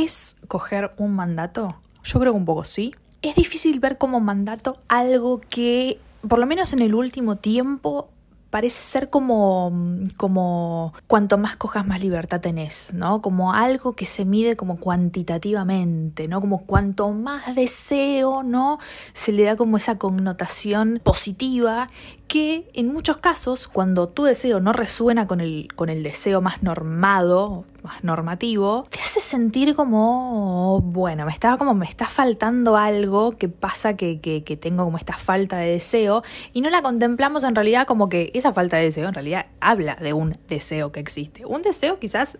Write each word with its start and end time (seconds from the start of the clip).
¿Es 0.00 0.36
coger 0.48 0.92
un 0.96 1.14
mandato? 1.14 1.76
Yo 2.04 2.20
creo 2.20 2.32
que 2.32 2.38
un 2.38 2.46
poco 2.46 2.64
sí. 2.64 2.94
Es 3.20 3.34
difícil 3.34 3.80
ver 3.80 3.98
como 3.98 4.18
mandato 4.18 4.78
algo 4.88 5.42
que, 5.42 6.00
por 6.26 6.38
lo 6.38 6.46
menos 6.46 6.72
en 6.72 6.80
el 6.80 6.94
último 6.94 7.36
tiempo, 7.36 8.08
parece 8.48 8.82
ser 8.82 9.10
como, 9.10 9.70
como 10.16 10.94
cuanto 11.06 11.36
más 11.36 11.56
cojas 11.56 11.86
más 11.86 12.00
libertad 12.00 12.40
tenés, 12.40 12.94
¿no? 12.94 13.20
Como 13.20 13.52
algo 13.52 13.94
que 13.94 14.06
se 14.06 14.24
mide 14.24 14.56
como 14.56 14.78
cuantitativamente, 14.78 16.28
¿no? 16.28 16.40
Como 16.40 16.64
cuanto 16.64 17.10
más 17.10 17.54
deseo, 17.54 18.42
¿no? 18.42 18.78
Se 19.12 19.32
le 19.32 19.44
da 19.44 19.56
como 19.56 19.76
esa 19.76 19.98
connotación 19.98 20.98
positiva 21.04 21.88
que 22.26 22.70
en 22.72 22.90
muchos 22.90 23.18
casos, 23.18 23.68
cuando 23.68 24.08
tu 24.08 24.24
deseo 24.24 24.60
no 24.60 24.72
resuena 24.72 25.26
con 25.26 25.42
el, 25.42 25.68
con 25.76 25.90
el 25.90 26.02
deseo 26.02 26.40
más 26.40 26.62
normado, 26.62 27.66
más 27.82 28.04
normativo, 28.04 28.86
te 28.90 29.00
hace 29.00 29.20
sentir 29.20 29.74
como, 29.74 30.80
bueno, 30.80 31.26
me 31.26 31.32
está 31.32 31.56
como 31.56 31.74
me 31.74 31.86
está 31.86 32.06
faltando 32.06 32.76
algo 32.76 33.32
que 33.32 33.48
pasa 33.48 33.96
que, 33.96 34.20
que, 34.20 34.44
que, 34.44 34.56
tengo 34.56 34.84
como 34.84 34.98
esta 34.98 35.14
falta 35.14 35.56
de 35.56 35.72
deseo 35.72 36.22
y 36.52 36.60
no 36.60 36.70
la 36.70 36.82
contemplamos 36.82 37.44
en 37.44 37.54
realidad 37.54 37.86
como 37.86 38.08
que 38.08 38.30
esa 38.34 38.52
falta 38.52 38.76
de 38.76 38.84
deseo 38.84 39.08
en 39.08 39.14
realidad 39.14 39.46
habla 39.60 39.96
de 39.96 40.12
un 40.12 40.36
deseo 40.48 40.92
que 40.92 41.00
existe. 41.00 41.44
Un 41.46 41.62
deseo 41.62 41.98
quizás 41.98 42.38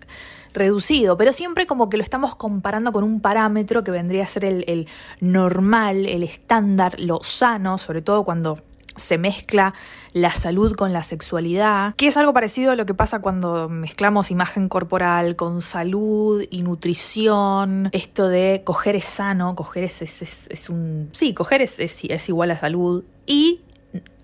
reducido, 0.53 1.17
pero 1.17 1.33
siempre 1.33 1.67
como 1.67 1.89
que 1.89 1.97
lo 1.97 2.03
estamos 2.03 2.35
comparando 2.35 2.93
con 2.93 3.05
un 3.05 3.21
parámetro 3.21 3.85
que 3.85 3.91
vendría 3.91 4.25
a 4.25 4.27
ser 4.27 4.45
el, 4.45 4.65
el 4.67 4.89
normal, 5.21 6.07
el 6.07 6.23
estándar, 6.23 6.99
lo 6.99 7.21
sano, 7.23 7.79
sobre 7.79 8.03
todo 8.03 8.25
cuando 8.25 8.59
se 9.01 9.19
mezcla 9.19 9.75
la 10.13 10.31
salud 10.31 10.75
con 10.75 10.93
la 10.93 11.03
sexualidad, 11.03 11.95
que 11.97 12.07
es 12.07 12.17
algo 12.17 12.33
parecido 12.33 12.73
a 12.73 12.77
lo 12.77 12.87
que 12.87 12.95
pasa 12.95 13.21
cuando 13.21 13.69
mezclamos 13.69 14.31
imagen 14.31 14.69
corporal 14.69 15.37
con 15.37 15.61
salud 15.61 16.45
y 16.51 16.63
nutrición, 16.63 17.89
esto 17.93 18.29
de 18.29 18.63
coger 18.65 18.97
es 18.97 19.05
sano, 19.05 19.55
coger 19.55 19.85
es, 19.85 20.03
es, 20.03 20.71
un... 20.71 21.11
Sí, 21.13 21.35
coger 21.35 21.63
es, 21.63 21.79
es, 21.81 22.29
igual 22.29 22.51
a 22.51 22.57
salud 22.57 23.05
y... 23.27 23.63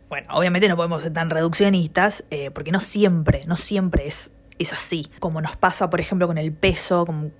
Bueno, 0.08 0.28
obviamente 0.34 0.68
no 0.68 0.76
podemos 0.76 1.02
ser 1.02 1.12
tan 1.12 1.30
reduccionistas, 1.30 2.22
eh, 2.30 2.52
porque 2.52 2.70
no 2.70 2.78
siempre, 2.78 3.42
no 3.46 3.56
siempre 3.56 4.06
es 4.06 4.30
es 4.58 4.72
así, 4.72 5.08
como 5.18 5.40
nos 5.40 5.56
pasa 5.56 5.90
por 5.90 6.00
ejemplo 6.00 6.26
con 6.26 6.38
el 6.38 6.52
peso, 6.52 7.06
como, 7.06 7.30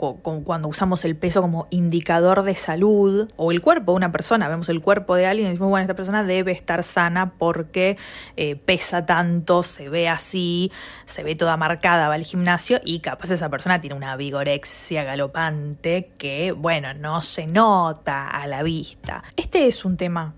cuando 0.45 0.69
usamos 0.69 1.05
el 1.05 1.17
peso 1.17 1.42
como 1.42 1.67
indicador 1.70 2.42
de 2.42 2.55
salud, 2.55 3.28
o 3.36 3.53
el 3.53 3.61
cuerpo 3.61 3.92
de 3.92 3.97
una 3.97 4.12
persona, 4.12 4.48
vemos 4.48 4.69
el 4.69 4.81
cuerpo 4.81 5.14
de 5.14 5.27
alguien 5.27 5.48
y 5.48 5.50
decimos, 5.50 5.70
bueno, 5.70 5.83
esta 5.83 5.97
persona 5.97 6.22
debe 6.22 6.53
estar 6.53 6.83
sana 6.83 7.34
porque 7.39 7.97
eh, 8.37 8.56
pesa 8.56 9.06
tanto, 9.06 9.62
se 9.62 9.89
ve 9.89 10.09
así, 10.09 10.70
se 11.05 11.22
ve 11.22 11.37
toda 11.37 11.56
marcada, 11.56 12.09
va 12.09 12.14
al 12.14 12.25
gimnasio 12.25 12.81
y 12.84 13.00
capaz 13.00 13.31
esa 13.31 13.48
persona 13.48 13.81
tiene 13.81 13.97
una 13.97 14.17
vigorexia 14.17 15.05
galopante 15.05 16.12
que, 16.19 16.53
bueno, 16.53 16.94
no 16.94 17.22
se 17.22 17.47
nota 17.47 18.28
a 18.28 18.47
la 18.47 18.62
vista. 18.62 19.22
Este 19.37 19.67
es 19.67 19.84
un 19.84 19.97
tema 19.97 20.34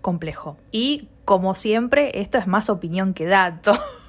complejo 0.00 0.58
y 0.70 1.08
como 1.24 1.54
siempre, 1.54 2.20
esto 2.20 2.38
es 2.38 2.46
más 2.46 2.68
opinión 2.68 3.14
que 3.14 3.26
dato. 3.26 3.72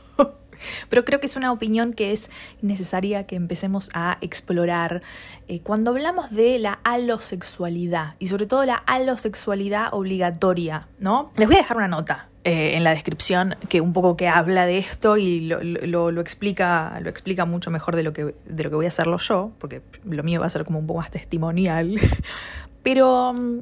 Pero 0.89 1.05
creo 1.05 1.19
que 1.19 1.25
es 1.25 1.35
una 1.35 1.51
opinión 1.51 1.93
que 1.93 2.11
es 2.11 2.29
necesaria 2.61 3.25
que 3.25 3.35
empecemos 3.35 3.89
a 3.93 4.17
explorar 4.21 5.01
eh, 5.47 5.59
cuando 5.61 5.91
hablamos 5.91 6.31
de 6.31 6.59
la 6.59 6.79
alosexualidad 6.83 8.15
y 8.19 8.27
sobre 8.27 8.45
todo 8.45 8.63
la 8.63 8.75
alosexualidad 8.75 9.89
obligatoria, 9.91 10.87
¿no? 10.99 11.31
Les 11.37 11.47
voy 11.47 11.55
a 11.55 11.59
dejar 11.59 11.77
una 11.77 11.87
nota 11.87 12.29
eh, 12.47 12.75
en 12.75 12.83
la 12.83 12.91
descripción 12.91 13.55
que 13.69 13.81
un 13.81 13.91
poco 13.91 14.15
que 14.15 14.27
habla 14.27 14.67
de 14.67 14.77
esto 14.77 15.17
y 15.17 15.41
lo, 15.41 15.63
lo, 15.63 16.21
explica, 16.21 16.99
lo 17.01 17.09
explica 17.09 17.45
mucho 17.45 17.71
mejor 17.71 17.95
de 17.95 18.03
lo, 18.03 18.13
que, 18.13 18.35
de 18.45 18.63
lo 18.63 18.69
que 18.69 18.75
voy 18.75 18.85
a 18.85 18.89
hacerlo 18.89 19.17
yo, 19.17 19.51
porque 19.57 19.81
lo 20.03 20.21
mío 20.21 20.41
va 20.41 20.45
a 20.45 20.49
ser 20.51 20.63
como 20.63 20.77
un 20.77 20.85
poco 20.85 20.99
más 20.99 21.09
testimonial. 21.09 21.99
Pero 22.83 23.33
mm, 23.33 23.59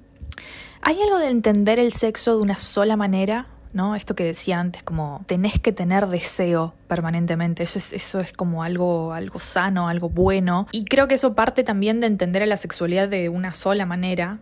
hay 0.81 1.01
algo 1.01 1.17
de 1.17 1.29
entender 1.29 1.79
el 1.79 1.93
sexo 1.93 2.35
de 2.35 2.41
una 2.41 2.57
sola 2.57 2.97
manera 2.97 3.47
¿no? 3.73 3.95
Esto 3.95 4.15
que 4.15 4.23
decía 4.23 4.59
antes, 4.59 4.83
como 4.83 5.23
tenés 5.27 5.59
que 5.59 5.73
tener 5.73 6.07
deseo 6.07 6.73
permanentemente, 6.87 7.63
eso 7.63 7.79
es, 7.79 7.93
eso 7.93 8.19
es 8.19 8.33
como 8.33 8.63
algo, 8.63 9.13
algo 9.13 9.39
sano, 9.39 9.87
algo 9.87 10.09
bueno. 10.09 10.67
Y 10.71 10.85
creo 10.85 11.07
que 11.07 11.15
eso 11.15 11.33
parte 11.33 11.63
también 11.63 11.99
de 11.99 12.07
entender 12.07 12.43
a 12.43 12.45
la 12.45 12.57
sexualidad 12.57 13.09
de 13.09 13.29
una 13.29 13.51
sola 13.51 13.85
manera, 13.85 14.39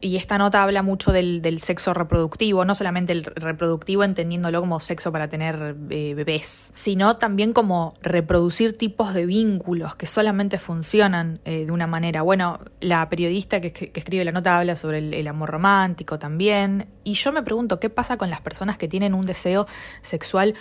y 0.00 0.16
esta 0.16 0.38
nota 0.38 0.62
habla 0.62 0.82
mucho 0.82 1.10
del, 1.10 1.42
sexo 1.60 1.94
reproductivo, 1.94 2.64
no 2.64 2.74
solamente 2.74 3.12
el 3.12 3.24
reproductivo 3.24 4.04
entendiéndolo 4.04 4.60
como 4.60 4.78
sexo 4.78 5.10
para 5.10 5.28
tener 5.28 5.76
eh, 5.90 6.14
bebés, 6.14 6.70
sino 6.74 7.14
también 7.14 7.52
como 7.52 7.94
reproducir 8.00 8.76
tipos 8.76 9.14
de 9.14 9.26
vínculos 9.26 9.96
que 9.96 10.06
solamente 10.06 10.58
funcionan 10.58 11.40
eh, 11.44 11.66
de 11.66 11.72
una 11.72 11.86
manera. 11.86 12.22
Bueno, 12.22 12.60
la 12.80 13.08
periodista 13.08 13.60
que, 13.60 13.92
escribe 13.94 14.24
la 14.24 14.32
nota 14.32 14.58
habla 14.58 14.76
sobre 14.76 14.98
el, 14.98 15.26
amor 15.26 15.50
romántico 15.50 16.18
también, 16.18 16.86
y 17.02 17.14
yo 17.14 17.32
me 17.32 17.42
pregunto, 17.42 17.80
¿qué 17.80 17.90
pasa 17.90 18.16
con 18.16 18.30
las 18.30 18.40
personas 18.40 18.78
que 18.78 18.88
tienen 18.88 19.14
un 19.14 19.26
deseo 19.26 19.66
sexual? 20.02 20.54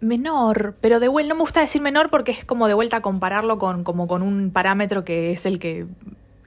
menor, 0.00 0.74
pero 0.82 1.00
de 1.00 1.08
vuelta 1.08 1.30
no 1.30 1.36
me 1.36 1.40
gusta 1.40 1.60
decir 1.60 1.80
menor 1.80 2.10
porque 2.10 2.32
es 2.32 2.44
como 2.44 2.68
de 2.68 2.74
vuelta 2.74 3.00
compararlo 3.00 3.56
con, 3.56 3.84
como 3.84 4.06
con 4.06 4.20
un 4.20 4.50
parámetro 4.50 5.02
que 5.02 5.32
es 5.32 5.46
el 5.46 5.58
que 5.58 5.86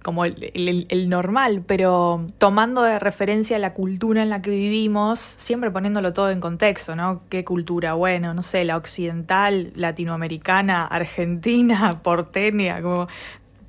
como 0.07 0.23
el, 0.23 1.09
normal, 1.09 1.63
pero 1.67 2.25
tomando 2.37 2.81
de 2.81 2.97
referencia 2.97 3.59
la 3.59 3.73
cultura 3.73 4.23
en 4.23 4.29
la 4.29 4.41
que 4.41 4.51
vivimos, 4.51 5.19
siempre 5.19 5.69
poniéndolo 5.69 6.13
todo 6.13 6.31
en 6.31 6.39
contexto, 6.39 6.95
¿no? 6.95 7.23
¿Qué 7.27 7.43
cultura? 7.43 7.93
Bueno, 7.93 8.33
no 8.33 8.41
sé, 8.41 8.63
la 8.63 8.77
occidental, 8.77 9.73
latinoamericana, 9.75 10.85
argentina, 10.85 11.99
porteña, 12.03 12.81
como, 12.81 13.09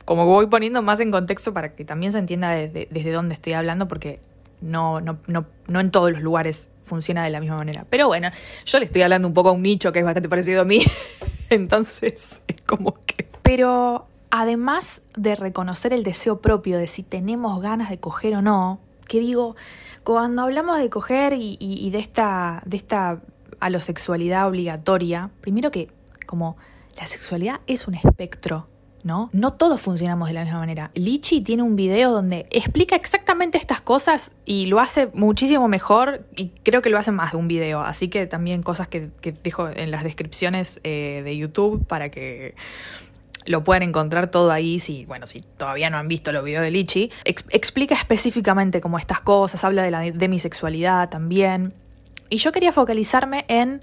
como 0.05 0.27
voy 0.27 0.47
poniendo 0.47 0.81
más 0.81 1.01
en 1.01 1.11
contexto 1.11 1.53
para 1.53 1.75
que 1.75 1.85
también 1.85 2.13
se 2.13 2.21
entienda 2.21 2.51
desde 2.51 3.11
dónde 3.11 3.35
estoy 3.35 3.55
hablando, 3.55 3.89
porque 3.89 4.21
no, 4.61 5.01
no, 5.01 5.19
no, 5.27 5.45
no 5.67 5.81
en 5.81 5.91
todos 5.91 6.13
los 6.13 6.23
lugares 6.23 6.71
funciona 6.85 7.25
de 7.25 7.31
la 7.31 7.41
misma 7.41 7.57
manera. 7.57 7.85
Pero 7.91 8.07
bueno, 8.07 8.31
yo 8.65 8.79
le 8.79 8.85
estoy 8.85 9.03
hablando 9.03 9.27
un 9.27 9.35
poco 9.35 9.49
a 9.49 9.53
un 9.55 9.63
nicho 9.63 9.91
que 9.91 9.99
es 9.99 10.05
bastante 10.05 10.29
parecido 10.29 10.63
a 10.63 10.65
mí, 10.65 10.83
entonces 11.51 12.43
es 12.47 12.63
como 12.65 12.95
que... 13.07 13.27
Pero 13.43 14.07
además 14.39 15.03
de 15.17 15.35
reconocer 15.35 15.93
el 15.93 16.05
deseo 16.05 16.41
propio 16.41 16.79
de 16.79 16.87
si 16.87 17.03
tenemos 17.03 17.61
ganas 17.61 17.91
de 17.91 17.99
coger 17.99 18.37
o 18.37 18.43
no, 18.43 18.79
que 19.09 19.19
digo, 19.19 19.57
cuando 20.05 20.43
hablamos 20.43 20.79
de 20.79 20.89
coger 20.89 21.33
y, 21.37 21.91
de 21.91 21.99
esta, 21.99 22.63
de 22.65 22.77
esta 22.77 23.21
alosexualidad 23.59 24.47
obligatoria, 24.47 25.31
primero 25.41 25.73
que 25.73 25.89
como 26.25 26.57
la 26.97 27.05
sexualidad 27.05 27.63
es 27.67 27.89
un 27.89 27.97
espectro, 27.97 28.69
¿no? 29.03 29.29
No 29.33 29.55
todos 29.55 29.83
funcionamos 29.83 30.29
de 30.29 30.35
la 30.35 30.45
misma 30.45 30.61
manera. 30.61 30.93
Lichi 30.95 31.41
tiene 31.41 31.65
un 31.65 31.75
video 31.75 32.13
donde 32.13 32.47
explica 32.51 32.95
exactamente 32.95 33.59
estas 33.59 33.81
cosas 33.81 34.37
y 34.45 34.67
lo 34.67 34.79
hace 34.79 35.09
muchísimo 35.15 35.67
mejor 35.67 36.25
y 36.37 36.51
creo 36.63 36.81
que 36.81 36.91
lo 36.91 36.99
hace 36.99 37.11
más 37.11 37.33
de 37.33 37.39
un 37.39 37.49
video, 37.49 37.81
así 37.81 38.07
que 38.07 38.27
también 38.29 38.63
cosas 38.63 38.87
que, 38.87 39.11
dejo 39.43 39.69
en 39.69 39.91
las 39.91 40.05
descripciones 40.05 40.79
eh, 40.85 41.23
de 41.25 41.37
YouTube 41.37 41.85
para 41.87 42.09
que 42.11 42.55
lo 43.49 43.65
pueden 43.65 43.83
encontrar 43.83 44.31
todo 44.31 44.53
ahí 44.53 44.79
si, 44.79 45.07
bueno, 45.07 45.27
si 45.27 45.41
todavía 45.41 45.89
no 45.89 45.97
han 45.97 46.07
visto 46.07 46.33
los 46.33 46.45
videos 46.45 46.63
de 46.63 46.71
Lichi. 46.71 47.11
explica 47.25 47.95
específicamente 47.95 48.83
como 48.83 48.99
estas 48.99 49.23
cosas, 49.23 49.65
habla 49.65 49.83
de 49.83 49.91
la 49.91 50.01
demisexualidad 50.01 51.09
también. 51.09 51.73
Y 52.29 52.37
yo 52.37 52.53
quería 52.53 52.73
focalizarme 52.73 53.47
en 53.49 53.83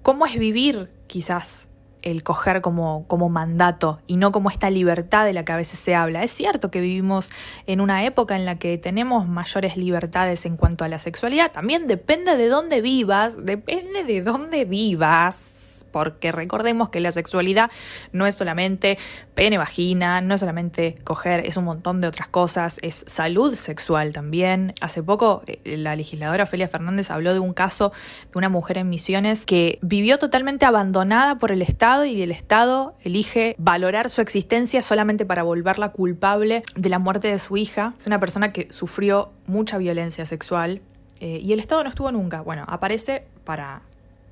cómo 0.00 0.24
es 0.24 0.38
vivir 0.38 0.90
quizás 1.06 1.68
el 2.00 2.22
coger 2.22 2.62
como, 2.62 3.04
como 3.06 3.28
mandato 3.28 4.00
y 4.06 4.16
no 4.16 4.32
como 4.32 4.48
esta 4.48 4.70
libertad 4.70 5.26
de 5.26 5.34
la 5.34 5.44
que 5.44 5.52
a 5.52 5.56
veces 5.56 5.78
se 5.78 5.94
habla. 5.94 6.22
Es 6.22 6.30
cierto 6.30 6.70
que 6.70 6.80
vivimos 6.80 7.30
en 7.66 7.82
una 7.82 8.06
época 8.06 8.34
en 8.34 8.46
la 8.46 8.58
que 8.58 8.78
tenemos 8.78 9.28
mayores 9.28 9.76
libertades 9.76 10.46
en 10.46 10.56
cuanto 10.56 10.84
a 10.84 10.88
la 10.88 10.98
sexualidad. 10.98 11.52
También 11.52 11.86
depende 11.86 12.38
de 12.38 12.48
dónde 12.48 12.80
vivas, 12.80 13.44
depende 13.44 14.04
de 14.04 14.22
dónde 14.22 14.64
vivas 14.64 15.59
porque 15.90 16.32
recordemos 16.32 16.90
que 16.90 17.00
la 17.00 17.12
sexualidad 17.12 17.70
no 18.12 18.26
es 18.26 18.34
solamente 18.34 18.98
pene, 19.34 19.58
vagina, 19.58 20.20
no 20.20 20.34
es 20.34 20.40
solamente 20.40 20.96
coger, 21.04 21.46
es 21.46 21.56
un 21.56 21.64
montón 21.64 22.00
de 22.00 22.08
otras 22.08 22.28
cosas, 22.28 22.78
es 22.82 23.04
salud 23.06 23.54
sexual 23.54 24.12
también. 24.12 24.74
Hace 24.80 25.02
poco 25.02 25.42
eh, 25.46 25.76
la 25.76 25.96
legisladora 25.96 26.44
Ofelia 26.44 26.68
Fernández 26.68 27.10
habló 27.10 27.32
de 27.32 27.40
un 27.40 27.54
caso 27.54 27.92
de 28.32 28.38
una 28.38 28.48
mujer 28.48 28.78
en 28.78 28.88
Misiones 28.88 29.46
que 29.46 29.78
vivió 29.82 30.18
totalmente 30.18 30.66
abandonada 30.66 31.38
por 31.38 31.52
el 31.52 31.62
Estado 31.62 32.04
y 32.04 32.22
el 32.22 32.30
Estado 32.30 32.94
elige 33.02 33.54
valorar 33.58 34.10
su 34.10 34.20
existencia 34.20 34.82
solamente 34.82 35.24
para 35.24 35.42
volverla 35.42 35.90
culpable 35.90 36.62
de 36.76 36.88
la 36.88 36.98
muerte 36.98 37.28
de 37.28 37.38
su 37.38 37.56
hija. 37.56 37.94
Es 37.98 38.06
una 38.06 38.20
persona 38.20 38.52
que 38.52 38.68
sufrió 38.70 39.32
mucha 39.46 39.78
violencia 39.78 40.26
sexual 40.26 40.82
eh, 41.20 41.38
y 41.42 41.52
el 41.52 41.60
Estado 41.60 41.82
no 41.82 41.90
estuvo 41.90 42.10
nunca. 42.12 42.40
Bueno, 42.40 42.64
aparece 42.66 43.24
para, 43.44 43.82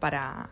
para 0.01 0.51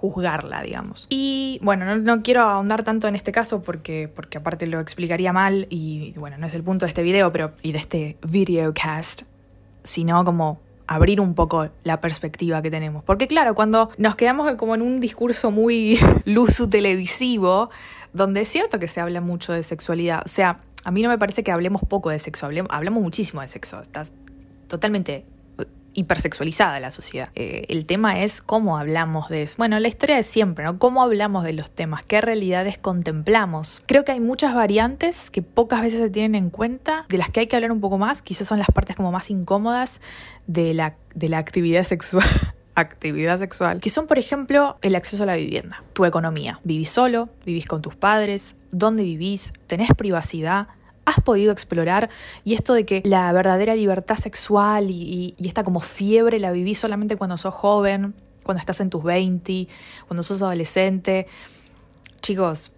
juzgarla, 0.00 0.62
digamos. 0.62 1.06
Y 1.10 1.58
bueno, 1.62 1.96
no, 1.96 2.22
quiero 2.22 2.42
ahondar 2.42 2.84
tanto 2.84 3.06
en 3.06 3.14
este 3.14 3.32
caso 3.32 3.62
porque, 3.62 4.10
porque 4.14 4.38
aparte 4.38 4.66
lo 4.66 4.80
explicaría 4.80 5.32
mal 5.32 5.66
y 5.68 6.14
bueno, 6.16 6.38
no 6.38 6.46
es 6.46 6.54
el 6.54 6.62
punto 6.62 6.86
de 6.86 6.88
este 6.88 7.02
video 7.02 7.30
pero, 7.32 7.52
y 7.62 7.72
de 7.72 7.78
este 7.78 8.16
videocast, 8.22 9.22
sino 9.82 10.24
como 10.24 10.60
abrir 10.86 11.20
un 11.20 11.34
poco 11.34 11.68
la 11.84 12.00
perspectiva 12.00 12.62
que 12.62 12.70
tenemos. 12.70 13.04
Porque 13.04 13.26
claro, 13.26 13.54
cuando 13.54 13.90
nos 13.98 14.16
quedamos 14.16 14.50
como 14.56 14.74
en 14.74 14.82
un 14.82 15.00
discurso 15.00 15.50
muy 15.50 15.98
luzu 16.24 16.68
televisivo, 16.68 17.70
donde 18.14 18.40
es 18.40 18.48
cierto 18.48 18.78
que 18.78 18.88
se 18.88 19.00
habla 19.00 19.20
mucho 19.20 19.52
de 19.52 19.62
sexualidad, 19.62 20.22
o 20.24 20.28
sea, 20.28 20.58
a 20.82 20.90
mí 20.90 21.02
no 21.02 21.10
me 21.10 21.18
parece 21.18 21.44
que 21.44 21.52
hablemos 21.52 21.82
poco 21.82 22.08
de 22.08 22.18
sexo, 22.18 22.46
hablemos, 22.46 22.70
hablamos 22.72 23.02
muchísimo 23.02 23.42
de 23.42 23.48
sexo, 23.48 23.80
estás 23.80 24.14
totalmente 24.66 25.26
hipersexualizada 25.94 26.80
la 26.80 26.90
sociedad. 26.90 27.30
Eh, 27.34 27.66
el 27.68 27.86
tema 27.86 28.20
es 28.20 28.42
cómo 28.42 28.78
hablamos 28.78 29.28
de 29.28 29.42
eso. 29.42 29.54
Bueno, 29.58 29.78
la 29.78 29.88
historia 29.88 30.16
de 30.16 30.22
siempre, 30.22 30.64
¿no? 30.64 30.78
Cómo 30.78 31.02
hablamos 31.02 31.44
de 31.44 31.52
los 31.52 31.70
temas, 31.70 32.04
qué 32.04 32.20
realidades 32.20 32.78
contemplamos. 32.78 33.82
Creo 33.86 34.04
que 34.04 34.12
hay 34.12 34.20
muchas 34.20 34.54
variantes 34.54 35.30
que 35.30 35.42
pocas 35.42 35.82
veces 35.82 36.00
se 36.00 36.10
tienen 36.10 36.34
en 36.34 36.50
cuenta, 36.50 37.06
de 37.08 37.18
las 37.18 37.30
que 37.30 37.40
hay 37.40 37.46
que 37.46 37.56
hablar 37.56 37.72
un 37.72 37.80
poco 37.80 37.98
más, 37.98 38.22
quizás 38.22 38.48
son 38.48 38.58
las 38.58 38.68
partes 38.68 38.96
como 38.96 39.12
más 39.12 39.30
incómodas 39.30 40.00
de 40.46 40.74
la, 40.74 40.96
de 41.14 41.28
la 41.28 41.38
actividad 41.38 41.82
sexual. 41.82 42.24
actividad 42.74 43.38
sexual, 43.38 43.80
que 43.80 43.90
son 43.90 44.06
por 44.06 44.18
ejemplo 44.18 44.78
el 44.82 44.94
acceso 44.94 45.24
a 45.24 45.26
la 45.26 45.36
vivienda, 45.36 45.82
tu 45.92 46.04
economía. 46.04 46.60
¿Vivís 46.64 46.90
solo? 46.90 47.28
¿Vivís 47.44 47.66
con 47.66 47.82
tus 47.82 47.94
padres? 47.94 48.56
¿Dónde 48.70 49.02
vivís? 49.02 49.52
¿Tenés 49.66 49.90
privacidad? 49.96 50.68
Has 51.04 51.20
podido 51.20 51.52
explorar 51.52 52.10
y 52.44 52.54
esto 52.54 52.74
de 52.74 52.84
que 52.84 53.02
la 53.04 53.32
verdadera 53.32 53.74
libertad 53.74 54.16
sexual 54.16 54.90
y, 54.90 55.34
esta 55.42 55.64
como 55.64 55.80
fiebre 55.80 56.38
la 56.38 56.52
vivís 56.52 56.78
solamente 56.78 57.16
cuando 57.16 57.36
sos 57.36 57.54
joven, 57.54 58.14
cuando 58.42 58.60
estás 58.60 58.80
en 58.80 58.90
tus 58.90 59.02
20, 59.02 59.68
cuando 60.06 60.22
sos 60.22 60.42
adolescente. 60.42 61.26
Chicos, 62.22 62.72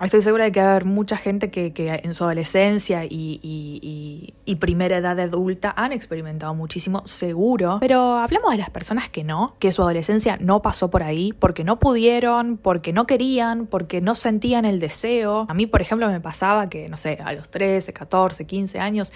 Estoy 0.00 0.22
segura 0.22 0.44
de 0.44 0.52
que 0.52 0.60
va 0.60 0.68
a 0.68 0.70
haber 0.70 0.84
mucha 0.84 1.16
gente 1.16 1.50
que, 1.50 1.72
en 1.76 2.14
su 2.14 2.24
adolescencia 2.24 3.04
y, 3.04 4.34
primera 4.58 4.96
edad 4.98 5.18
adulta 5.18 5.74
han 5.76 5.92
experimentado 5.92 6.54
muchísimo, 6.54 7.04
seguro. 7.04 7.78
Pero 7.80 8.16
hablamos 8.16 8.52
de 8.52 8.58
las 8.58 8.70
personas 8.70 9.08
que 9.08 9.24
no, 9.24 9.56
que 9.58 9.72
su 9.72 9.82
adolescencia 9.82 10.38
no 10.40 10.62
pasó 10.62 10.88
por 10.88 11.02
ahí, 11.02 11.32
porque 11.32 11.64
no 11.64 11.78
pudieron, 11.80 12.56
porque 12.56 12.92
no 12.92 13.06
querían, 13.06 13.66
porque 13.66 14.00
no 14.00 14.14
sentían 14.14 14.64
el 14.64 14.78
deseo. 14.78 15.46
A 15.48 15.54
mí, 15.54 15.66
por 15.66 15.82
ejemplo, 15.82 16.08
me 16.08 16.20
pasaba 16.20 16.68
que, 16.68 16.88
no 16.88 16.96
sé, 16.96 17.18
a 17.22 17.32
los 17.32 17.50
13, 17.50 17.92
14, 17.92 18.46
15 18.46 18.78
años 18.78 19.12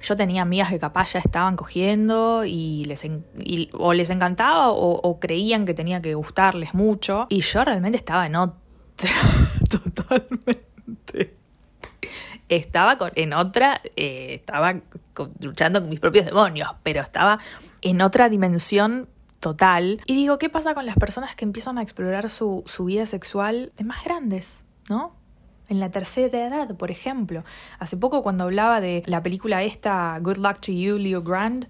yo 0.00 0.16
tenía 0.16 0.42
amigas 0.42 0.68
que 0.68 0.78
capaz 0.78 1.14
ya 1.14 1.18
estaban 1.18 1.56
cogiendo 1.56 2.44
y 2.44 2.84
les 2.84 3.06
o 3.72 3.94
les 3.94 4.10
encantaba 4.10 4.70
o, 4.70 5.00
o, 5.00 5.18
creían 5.18 5.64
que 5.64 5.72
tenía 5.72 6.02
que 6.02 6.14
gustarles 6.14 6.74
mucho 6.74 7.26
y 7.30 7.40
yo 7.40 7.64
realmente 7.64 7.96
estaba 7.96 8.26
en 8.26 8.36
otro 8.36 8.63
totalmente. 9.70 11.36
Estaba 12.48 12.96
en 13.14 13.32
otra, 13.32 13.80
eh, 13.96 14.34
estaba 14.34 14.80
luchando 15.40 15.80
con 15.80 15.88
mis 15.88 16.00
propios 16.00 16.26
demonios, 16.26 16.70
pero 16.82 17.00
estaba 17.00 17.38
en 17.80 18.02
otra 18.02 18.28
dimensión 18.28 19.08
total. 19.40 20.00
Y 20.06 20.14
digo, 20.14 20.38
¿qué 20.38 20.48
pasa 20.48 20.74
con 20.74 20.86
las 20.86 20.96
personas 20.96 21.34
que 21.34 21.44
empiezan 21.44 21.78
a 21.78 21.82
explorar 21.82 22.30
su, 22.30 22.62
su 22.66 22.84
vida 22.84 23.06
sexual 23.06 23.72
de 23.76 23.84
más 23.84 24.04
grandes, 24.04 24.64
¿no? 24.88 25.14
En 25.68 25.80
la 25.80 25.90
tercera 25.90 26.46
edad, 26.46 26.76
por 26.76 26.90
ejemplo. 26.90 27.44
Hace 27.78 27.96
poco 27.96 28.22
cuando 28.22 28.44
hablaba 28.44 28.80
de 28.80 29.02
la 29.06 29.22
película 29.22 29.62
esta, 29.62 30.18
Good 30.20 30.36
Luck 30.36 30.60
to 30.60 30.72
You, 30.72 30.98
Leo 30.98 31.22
Grand, 31.22 31.66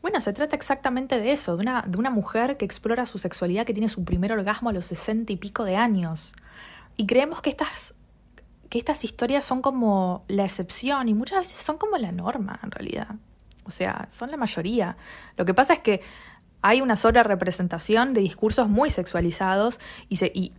bueno, 0.00 0.20
se 0.20 0.32
trata 0.32 0.54
exactamente 0.54 1.18
de 1.18 1.32
eso, 1.32 1.56
de 1.56 1.62
una, 1.62 1.82
de 1.86 1.98
una 1.98 2.10
mujer 2.10 2.56
que 2.56 2.64
explora 2.64 3.04
su 3.04 3.18
sexualidad, 3.18 3.66
que 3.66 3.74
tiene 3.74 3.88
su 3.88 4.04
primer 4.04 4.32
orgasmo 4.32 4.70
a 4.70 4.72
los 4.72 4.86
sesenta 4.86 5.32
y 5.32 5.36
pico 5.36 5.64
de 5.64 5.76
años. 5.76 6.34
Y 6.98 7.06
creemos 7.06 7.40
que 7.40 7.48
estas, 7.48 7.94
que 8.68 8.76
estas 8.76 9.04
historias 9.04 9.44
son 9.44 9.62
como 9.62 10.24
la 10.28 10.44
excepción 10.44 11.08
y 11.08 11.14
muchas 11.14 11.38
veces 11.38 11.56
son 11.62 11.78
como 11.78 11.96
la 11.96 12.12
norma 12.12 12.60
en 12.62 12.72
realidad. 12.72 13.14
O 13.64 13.70
sea, 13.70 14.06
son 14.10 14.30
la 14.30 14.36
mayoría. 14.36 14.96
Lo 15.36 15.44
que 15.44 15.54
pasa 15.54 15.74
es 15.74 15.78
que 15.78 16.02
hay 16.60 16.80
una 16.80 16.96
sola 16.96 17.22
representación 17.22 18.14
de 18.14 18.20
discursos 18.20 18.68
muy 18.68 18.90
sexualizados 18.90 19.78
y, 20.08 20.16
se, 20.16 20.32
y 20.34 20.52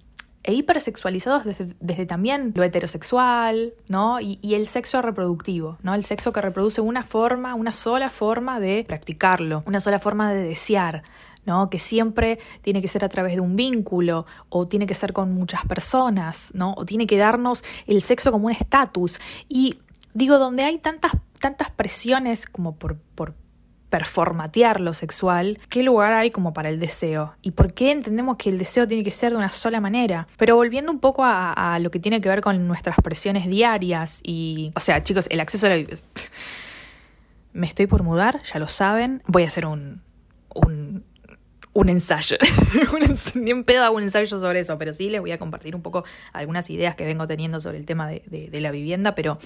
e 0.44 0.54
hipersexualizados 0.54 1.44
desde, 1.44 1.76
desde, 1.82 2.06
también 2.06 2.54
lo 2.56 2.64
heterosexual, 2.64 3.74
¿no? 3.90 4.22
Y, 4.22 4.40
y, 4.42 4.54
el 4.54 4.68
sexo 4.68 5.02
reproductivo, 5.02 5.78
¿no? 5.82 5.94
El 5.94 6.06
sexo 6.06 6.32
que 6.32 6.42
reproduce 6.42 6.80
una 6.80 7.04
forma, 7.04 7.54
una 7.56 7.74
sola 7.74 8.10
forma 8.10 8.62
de 8.62 8.86
practicarlo, 8.88 9.64
una 9.66 9.82
sola 9.82 10.00
forma 10.00 10.32
de 10.32 10.44
desear, 10.44 11.04
¿no? 11.50 11.70
Que 11.70 11.80
siempre 11.80 12.38
tiene 12.62 12.80
que 12.80 12.88
ser 12.88 13.04
a 13.04 13.10
través 13.10 13.34
de 13.34 13.42
un 13.42 13.56
vínculo 13.56 14.28
o 14.50 14.68
tiene 14.68 14.86
que 14.86 14.94
ser 14.94 15.14
con 15.14 15.34
muchas 15.34 15.66
personas, 15.66 16.52
¿no? 16.54 16.76
O 16.78 16.86
tiene 16.86 17.08
que 17.08 17.18
darnos 17.18 17.64
el 17.88 18.04
sexo 18.04 18.32
como 18.32 18.46
un 18.46 18.52
estatus. 18.52 19.20
Y 19.50 19.80
digo, 20.14 20.38
donde 20.38 20.64
hay 20.64 20.78
tantas, 20.78 21.14
tantas 21.40 21.72
presiones 21.72 22.46
como 22.46 22.76
por, 22.76 23.00
performatear 23.90 24.80
lo 24.80 24.94
sexual, 24.94 25.58
¿qué 25.70 25.82
lugar 25.82 26.14
hay 26.14 26.30
como 26.30 26.54
para 26.54 26.70
el 26.70 26.80
deseo? 26.80 27.34
¿Y 27.42 27.52
por 27.52 27.74
qué 27.74 27.90
entendemos 27.90 28.38
que 28.38 28.52
el 28.52 28.60
deseo 28.60 28.88
tiene 28.88 29.04
que 29.04 29.10
ser 29.10 29.32
de 29.32 29.38
una 29.38 29.50
sola 29.50 29.82
manera? 29.82 30.28
Pero 30.38 30.56
volviendo 30.56 30.92
un 30.92 31.00
poco 31.00 31.26
a, 31.26 31.52
a 31.54 31.80
lo 31.80 31.90
que 31.90 32.00
tiene 32.00 32.22
que 32.22 32.30
ver 32.30 32.42
con 32.42 32.68
nuestras 32.68 32.98
presiones 32.98 33.48
diarias 33.48 34.20
y, 34.22 34.72
o 34.76 34.80
sea, 34.80 35.02
chicos, 35.02 35.26
el 35.32 35.40
acceso 35.40 35.66
a 35.66 35.72
la... 35.72 35.84
Me 37.54 37.66
estoy 37.66 37.88
por 37.88 38.04
mudar, 38.04 38.44
ya 38.44 38.60
lo 38.60 38.68
saben, 38.68 39.24
voy 39.26 39.42
a 39.42 39.48
hacer 39.48 39.66
un, 39.66 40.04
un 40.54 41.04
un 41.74 41.90
ensayo. 41.90 42.38
Ni 43.36 43.52
en 43.52 43.64
pedo 43.64 43.84
hago 43.84 43.96
un 43.96 44.04
ensayo 44.04 44.28
sobre 44.28 44.60
eso, 44.60 44.78
pero 44.78 44.94
sí 44.94 45.10
les 45.10 45.22
voy 45.22 45.32
a 45.32 45.38
compartir 45.38 45.76
un 45.76 45.82
poco 45.82 46.04
algunas 46.34 46.70
ideas 46.70 46.96
que 46.96 47.06
vengo 47.06 47.28
teniendo 47.28 47.60
sobre 47.60 47.78
el 47.78 47.86
tema 47.86 48.08
de, 48.08 48.50
la 48.60 48.72
vivienda, 48.72 49.16
pero 49.16 49.38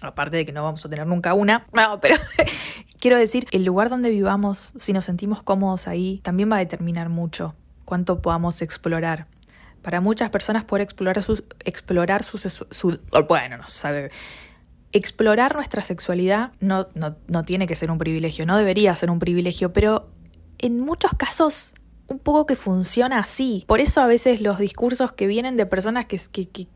aparte 0.00 0.36
de 0.36 0.46
que 0.46 0.52
no 0.52 0.62
vamos 0.62 0.84
a 0.84 0.88
tener 0.88 1.06
nunca 1.06 1.34
una, 1.34 1.66
no, 1.72 2.00
pero 2.00 2.16
quiero 3.00 3.18
decir, 3.18 3.46
el 3.50 3.64
lugar 3.64 3.88
donde 3.88 4.10
vivamos, 4.10 4.72
si 4.78 4.92
nos 4.92 5.04
sentimos 5.04 5.42
cómodos 5.42 5.88
ahí, 5.88 6.20
también 6.22 6.50
va 6.50 6.56
a 6.56 6.60
determinar 6.60 7.08
mucho 7.08 7.54
cuánto 7.84 8.20
podamos 8.20 8.62
explorar. 8.62 9.26
Para 9.82 10.00
muchas 10.00 10.30
personas 10.30 10.64
poder 10.64 10.82
explorar 10.82 11.22
sus, 11.22 11.44
explorar 11.64 12.22
su, 12.22 12.36
su 12.38 13.00
bueno, 13.28 13.58
no 13.58 13.66
sabe, 13.66 14.10
explorar 14.92 15.54
nuestra 15.54 15.82
sexualidad 15.82 16.52
no, 16.60 16.88
no, 16.94 17.16
no 17.26 17.44
tiene 17.44 17.66
que 17.66 17.74
ser 17.74 17.90
un 17.90 17.98
privilegio, 17.98 18.44
no 18.44 18.56
debería 18.56 18.94
ser 18.94 19.10
un 19.10 19.18
privilegio, 19.18 19.72
pero 19.72 20.08
en 20.58 20.80
muchos 20.80 21.12
casos 21.12 21.74
un 22.08 22.18
poco 22.18 22.46
que 22.46 22.56
funciona 22.56 23.18
así. 23.18 23.64
Por 23.66 23.80
eso 23.80 24.00
a 24.00 24.06
veces 24.06 24.40
los 24.40 24.58
discursos 24.58 25.12
que 25.12 25.26
vienen 25.26 25.56
de 25.56 25.66
personas 25.66 26.06
que, 26.06 26.18
que, 26.32 26.66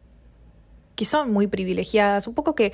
que, 0.94 1.04
son 1.04 1.32
muy 1.32 1.46
privilegiadas, 1.46 2.26
un 2.28 2.34
poco 2.34 2.54
que 2.54 2.72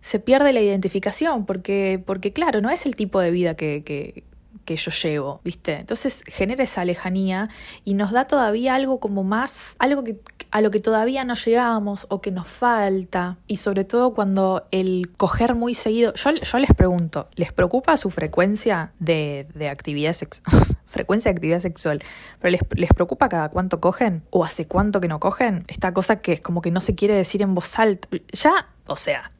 se 0.00 0.18
pierde 0.18 0.52
la 0.52 0.60
identificación, 0.60 1.44
porque, 1.44 2.02
porque 2.04 2.32
claro, 2.32 2.60
no 2.60 2.70
es 2.70 2.86
el 2.86 2.94
tipo 2.94 3.20
de 3.20 3.30
vida 3.30 3.54
que, 3.54 4.24
que, 4.64 4.76
yo 4.76 4.90
llevo, 4.90 5.40
¿viste? 5.44 5.74
Entonces 5.74 6.22
genera 6.26 6.64
esa 6.64 6.84
lejanía 6.84 7.48
y 7.84 7.94
nos 7.94 8.12
da 8.12 8.24
todavía 8.24 8.74
algo 8.74 9.00
como 9.00 9.24
más, 9.24 9.76
algo 9.78 10.04
que, 10.04 10.20
a 10.50 10.60
lo 10.60 10.70
que 10.70 10.80
todavía 10.80 11.24
no 11.24 11.34
llegamos 11.34 12.06
o 12.10 12.20
que 12.20 12.30
nos 12.30 12.48
falta. 12.48 13.38
Y 13.46 13.56
sobre 13.56 13.84
todo 13.84 14.12
cuando 14.12 14.66
el 14.70 15.10
coger 15.16 15.54
muy 15.54 15.74
seguido. 15.74 16.14
Yo, 16.14 16.30
yo 16.32 16.58
les 16.58 16.72
pregunto, 16.74 17.28
¿les 17.34 17.52
preocupa 17.52 17.96
su 17.96 18.10
frecuencia 18.10 18.92
de, 18.98 19.46
de 19.54 19.68
actividad 19.68 20.12
sexual? 20.12 20.62
frecuencia 20.84 21.30
de 21.30 21.36
actividad 21.36 21.60
sexual. 21.60 22.02
¿Pero 22.40 22.52
les, 22.52 22.60
les 22.76 22.90
preocupa 22.90 23.28
cada 23.28 23.48
cuánto 23.48 23.80
cogen? 23.80 24.22
¿O 24.30 24.44
hace 24.44 24.68
cuánto 24.68 25.00
que 25.00 25.08
no 25.08 25.18
cogen? 25.18 25.64
Esta 25.68 25.92
cosa 25.92 26.20
que 26.20 26.34
es 26.34 26.40
como 26.40 26.62
que 26.62 26.70
no 26.70 26.80
se 26.80 26.94
quiere 26.94 27.14
decir 27.14 27.42
en 27.42 27.54
voz 27.54 27.78
alta. 27.78 28.08
Ya, 28.32 28.68
o 28.86 28.96
sea, 28.96 29.31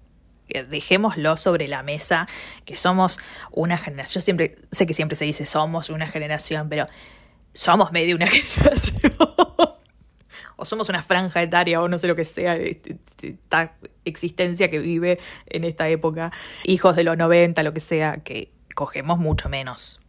dejémoslo 0.68 1.37
sobre 1.37 1.68
la 1.68 1.82
mesa, 1.82 2.26
que 2.64 2.76
somos 2.76 3.18
una 3.50 3.78
generación, 3.78 4.21
yo 4.21 4.25
siempre, 4.25 4.56
sé 4.71 4.87
que 4.87 4.94
siempre 4.94 5.16
se 5.16 5.25
dice 5.25 5.47
somos 5.47 5.90
una 5.90 6.06
generación, 6.06 6.68
pero 6.68 6.87
somos 7.52 7.92
medio 7.92 8.16
una 8.16 8.26
generación. 8.28 9.12
o 10.56 10.64
somos 10.64 10.88
una 10.88 11.02
franja 11.02 11.42
etaria 11.42 11.80
o 11.80 11.88
no 11.88 11.99
sé 11.99 12.06
lo 12.06 12.14
que 12.14 12.25
sea, 12.25 12.56
este, 12.56 12.92
este, 12.92 13.28
esta 13.30 13.75
existencia 14.04 14.71
que 14.71 14.78
vive 14.78 15.18
en 15.47 15.64
esta 15.64 15.88
época, 15.88 16.32
hijos 16.64 16.97
de 16.97 17.04
los 17.04 17.16
90, 17.16 17.62
lo 17.62 17.73
que 17.73 17.80
sea, 17.80 18.18
que 18.18 18.52
cogemos 18.75 19.18
mucho 19.18 19.49
menos. 19.49 20.01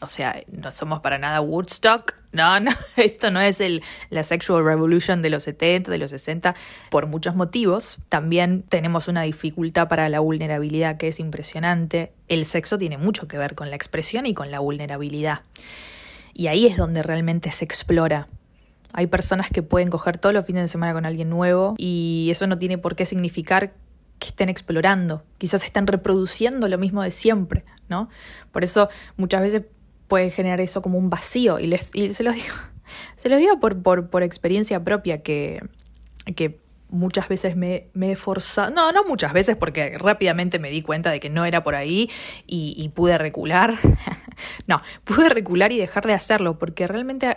O 0.00 0.08
sea, 0.08 0.42
no 0.50 0.70
somos 0.70 1.00
para 1.00 1.18
nada 1.18 1.40
Woodstock. 1.40 2.14
No, 2.30 2.60
no, 2.60 2.70
esto 2.96 3.30
no 3.30 3.40
es 3.40 3.60
el, 3.60 3.82
la 4.10 4.22
sexual 4.22 4.64
revolution 4.64 5.22
de 5.22 5.30
los 5.30 5.42
70, 5.44 5.90
de 5.90 5.98
los 5.98 6.10
60, 6.10 6.54
por 6.90 7.06
muchos 7.06 7.34
motivos. 7.34 7.98
También 8.08 8.62
tenemos 8.62 9.08
una 9.08 9.22
dificultad 9.22 9.88
para 9.88 10.08
la 10.08 10.20
vulnerabilidad 10.20 10.96
que 10.98 11.08
es 11.08 11.20
impresionante. 11.20 12.12
El 12.28 12.44
sexo 12.44 12.78
tiene 12.78 12.98
mucho 12.98 13.26
que 13.26 13.38
ver 13.38 13.54
con 13.54 13.70
la 13.70 13.76
expresión 13.76 14.26
y 14.26 14.34
con 14.34 14.50
la 14.50 14.60
vulnerabilidad. 14.60 15.40
Y 16.34 16.46
ahí 16.46 16.66
es 16.66 16.76
donde 16.76 17.02
realmente 17.02 17.50
se 17.50 17.64
explora. 17.64 18.28
Hay 18.92 19.06
personas 19.06 19.50
que 19.50 19.62
pueden 19.62 19.88
coger 19.88 20.18
todos 20.18 20.34
los 20.34 20.46
fines 20.46 20.62
de 20.62 20.68
semana 20.68 20.92
con 20.92 21.04
alguien 21.04 21.28
nuevo 21.28 21.74
y 21.76 22.28
eso 22.30 22.46
no 22.46 22.58
tiene 22.58 22.78
por 22.78 22.94
qué 22.94 23.04
significar 23.04 23.74
que 24.18 24.28
estén 24.28 24.48
explorando. 24.48 25.24
Quizás 25.38 25.64
están 25.64 25.86
reproduciendo 25.86 26.68
lo 26.68 26.78
mismo 26.78 27.02
de 27.02 27.10
siempre, 27.10 27.64
¿no? 27.88 28.08
Por 28.52 28.64
eso 28.64 28.88
muchas 29.16 29.42
veces 29.42 29.62
puede 30.08 30.30
generar 30.30 30.60
eso 30.60 30.82
como 30.82 30.98
un 30.98 31.10
vacío. 31.10 31.60
Y, 31.60 31.66
les, 31.66 31.94
y 31.94 32.12
se 32.14 32.24
los 32.24 32.34
digo, 32.34 32.54
se 33.16 33.28
los 33.28 33.38
digo 33.38 33.60
por, 33.60 33.80
por, 33.80 34.10
por 34.10 34.22
experiencia 34.22 34.82
propia 34.82 35.18
que, 35.18 35.60
que 36.34 36.58
muchas 36.90 37.28
veces 37.28 37.54
me, 37.56 37.88
me 37.92 38.12
he 38.12 38.16
forzado, 38.16 38.70
no, 38.70 38.92
no 38.92 39.04
muchas 39.04 39.32
veces 39.32 39.56
porque 39.56 39.96
rápidamente 39.98 40.58
me 40.58 40.70
di 40.70 40.82
cuenta 40.82 41.10
de 41.10 41.20
que 41.20 41.28
no 41.28 41.44
era 41.44 41.62
por 41.62 41.74
ahí 41.74 42.10
y, 42.46 42.74
y 42.76 42.88
pude 42.88 43.18
recular, 43.18 43.74
no, 44.66 44.82
pude 45.04 45.28
recular 45.28 45.70
y 45.70 45.78
dejar 45.78 46.06
de 46.06 46.14
hacerlo 46.14 46.58
porque 46.58 46.86
realmente 46.86 47.36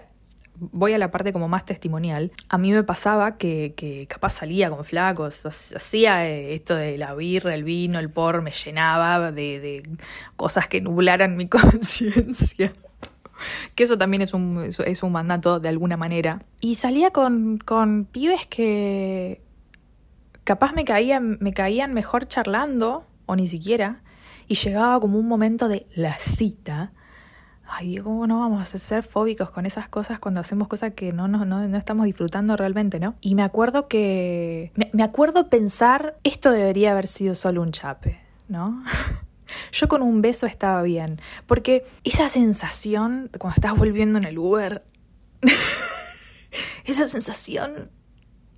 voy 0.61 0.93
a 0.93 0.99
la 0.99 1.09
parte 1.09 1.33
como 1.33 1.47
más 1.47 1.65
testimonial, 1.65 2.31
a 2.47 2.57
mí 2.59 2.71
me 2.71 2.83
pasaba 2.83 3.37
que, 3.37 3.73
que 3.75 4.05
capaz 4.07 4.29
salía 4.31 4.69
con 4.69 4.85
flacos, 4.85 5.45
hacía 5.45 6.27
eh, 6.27 6.53
esto 6.53 6.75
de 6.75 6.97
la 6.99 7.15
birra, 7.15 7.55
el 7.55 7.63
vino, 7.63 7.97
el 7.97 8.11
por, 8.11 8.43
me 8.43 8.51
llenaba 8.51 9.31
de, 9.31 9.59
de 9.59 9.83
cosas 10.35 10.67
que 10.67 10.79
nublaran 10.79 11.35
mi 11.35 11.47
conciencia. 11.49 12.71
que 13.73 13.83
eso 13.83 13.97
también 13.97 14.21
es 14.21 14.35
un, 14.35 14.69
es 14.85 15.03
un 15.03 15.11
mandato 15.11 15.59
de 15.59 15.69
alguna 15.69 15.97
manera. 15.97 16.39
Y 16.61 16.75
salía 16.75 17.09
con, 17.09 17.57
con 17.57 18.05
pibes 18.05 18.45
que 18.45 19.41
capaz 20.43 20.73
me 20.73 20.85
caían, 20.85 21.39
me 21.41 21.53
caían 21.53 21.93
mejor 21.93 22.27
charlando, 22.27 23.07
o 23.25 23.35
ni 23.35 23.47
siquiera, 23.47 24.03
y 24.47 24.55
llegaba 24.55 24.99
como 24.99 25.17
un 25.17 25.27
momento 25.27 25.67
de 25.67 25.87
la 25.95 26.19
cita 26.19 26.91
ay, 27.71 27.97
¿cómo 27.97 28.27
no 28.27 28.39
vamos 28.39 28.61
a 28.61 28.77
ser 28.77 29.03
fóbicos 29.03 29.49
con 29.49 29.65
esas 29.65 29.87
cosas 29.87 30.19
cuando 30.19 30.41
hacemos 30.41 30.67
cosas 30.67 30.93
que 30.93 31.13
no, 31.13 31.27
no, 31.29 31.45
no, 31.45 31.65
no 31.67 31.77
estamos 31.77 32.05
disfrutando 32.05 32.57
realmente, 32.57 32.99
¿no? 32.99 33.15
Y 33.21 33.35
me 33.35 33.43
acuerdo 33.43 33.87
que, 33.87 34.71
me, 34.75 34.89
me 34.93 35.03
acuerdo 35.03 35.49
pensar, 35.49 36.17
esto 36.23 36.51
debería 36.51 36.91
haber 36.91 37.07
sido 37.07 37.33
solo 37.33 37.61
un 37.61 37.71
chape, 37.71 38.19
¿no? 38.49 38.83
Yo 39.71 39.87
con 39.87 40.01
un 40.01 40.21
beso 40.21 40.45
estaba 40.45 40.81
bien, 40.81 41.21
porque 41.45 41.83
esa 42.03 42.27
sensación 42.27 43.29
cuando 43.37 43.55
estás 43.55 43.77
volviendo 43.77 44.17
en 44.17 44.25
el 44.25 44.37
Uber, 44.37 44.83
esa 46.85 47.07
sensación 47.07 47.89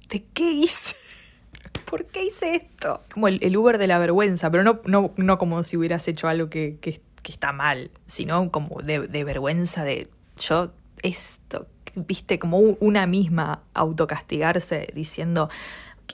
de 0.10 0.26
qué 0.34 0.52
hice. 0.52 0.96
¿Por 1.86 2.06
qué 2.06 2.26
hice 2.26 2.56
esto? 2.56 3.04
Como 3.14 3.28
el, 3.28 3.38
el 3.44 3.56
Uber 3.56 3.78
de 3.78 3.86
la 3.86 4.00
vergüenza, 4.00 4.50
pero 4.50 4.64
no, 4.64 4.82
no, 4.86 5.14
no 5.18 5.38
como 5.38 5.64
si 5.64 5.78
hubieras 5.78 6.08
hecho 6.08 6.28
algo 6.28 6.50
que 6.50 6.80
que 7.24 7.32
está 7.32 7.52
mal, 7.52 7.90
sino 8.06 8.52
como 8.52 8.82
de, 8.82 9.00
vergüenza 9.24 9.84
de 9.84 10.10
yo 10.38 10.72
esto, 11.02 11.68
viste, 11.96 12.38
como 12.38 12.60
una 12.60 13.08
misma 13.08 13.64
autocastigarse 13.74 14.88
diciendo, 14.94 15.50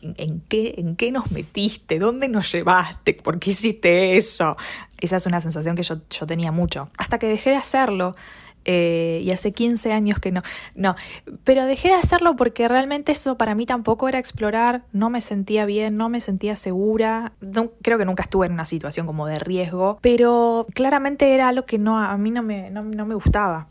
¿En 0.01 0.41
qué, 0.41 0.75
¿En 0.77 0.95
qué 0.95 1.11
nos 1.11 1.31
metiste? 1.31 1.99
¿Dónde 1.99 2.29
nos 2.29 2.51
llevaste? 2.53 3.15
¿Por 3.15 3.39
qué 3.39 3.49
hiciste 3.49 4.15
eso? 4.15 4.55
Esa 5.01 5.17
es 5.17 5.25
una 5.25 5.41
sensación 5.41 5.75
que 5.75 5.81
yo, 5.83 5.97
yo 6.09 6.25
tenía 6.25 6.51
mucho. 6.53 6.89
Hasta 6.95 7.17
que 7.17 7.27
dejé 7.27 7.49
de 7.49 7.55
hacerlo 7.57 8.13
eh, 8.65 9.21
y 9.23 9.31
hace 9.31 9.51
15 9.51 9.93
años 9.93 10.19
que 10.19 10.31
no. 10.31 10.41
No, 10.75 10.95
pero 11.43 11.65
dejé 11.65 11.89
de 11.89 11.95
hacerlo 11.95 12.35
porque 12.35 12.67
realmente 12.67 13.11
eso 13.11 13.37
para 13.37 13.55
mí 13.55 13.65
tampoco 13.65 14.07
era 14.07 14.19
explorar, 14.19 14.83
no 14.91 15.09
me 15.09 15.21
sentía 15.21 15.65
bien, 15.65 15.97
no 15.97 16.09
me 16.09 16.21
sentía 16.21 16.55
segura. 16.55 17.33
Creo 17.81 17.97
que 17.97 18.05
nunca 18.05 18.23
estuve 18.23 18.47
en 18.47 18.53
una 18.53 18.65
situación 18.65 19.05
como 19.05 19.25
de 19.27 19.39
riesgo, 19.39 19.99
pero 20.01 20.67
claramente 20.73 21.33
era 21.33 21.49
algo 21.49 21.65
que 21.65 21.77
no, 21.77 21.97
a 21.99 22.17
mí 22.17 22.31
no 22.31 22.43
me, 22.43 22.69
no, 22.69 22.83
no 22.83 23.05
me 23.05 23.15
gustaba. 23.15 23.67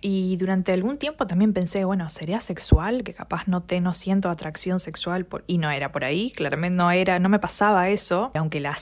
Y 0.00 0.36
durante 0.36 0.72
algún 0.72 0.96
tiempo 0.96 1.26
también 1.26 1.52
pensé, 1.52 1.84
bueno, 1.84 2.08
¿sería 2.08 2.40
sexual? 2.40 3.02
Que 3.02 3.14
capaz 3.14 3.48
no 3.48 3.62
te 3.62 3.80
no 3.80 3.92
siento 3.92 4.30
atracción 4.30 4.78
sexual 4.78 5.26
y 5.46 5.58
no 5.58 5.70
era 5.70 5.90
por 5.90 6.04
ahí, 6.04 6.30
claramente 6.30 6.76
no 6.76 6.90
era, 6.90 7.18
no 7.18 7.28
me 7.28 7.40
pasaba 7.40 7.88
eso, 7.88 8.30
aunque 8.34 8.60
la 8.60 8.76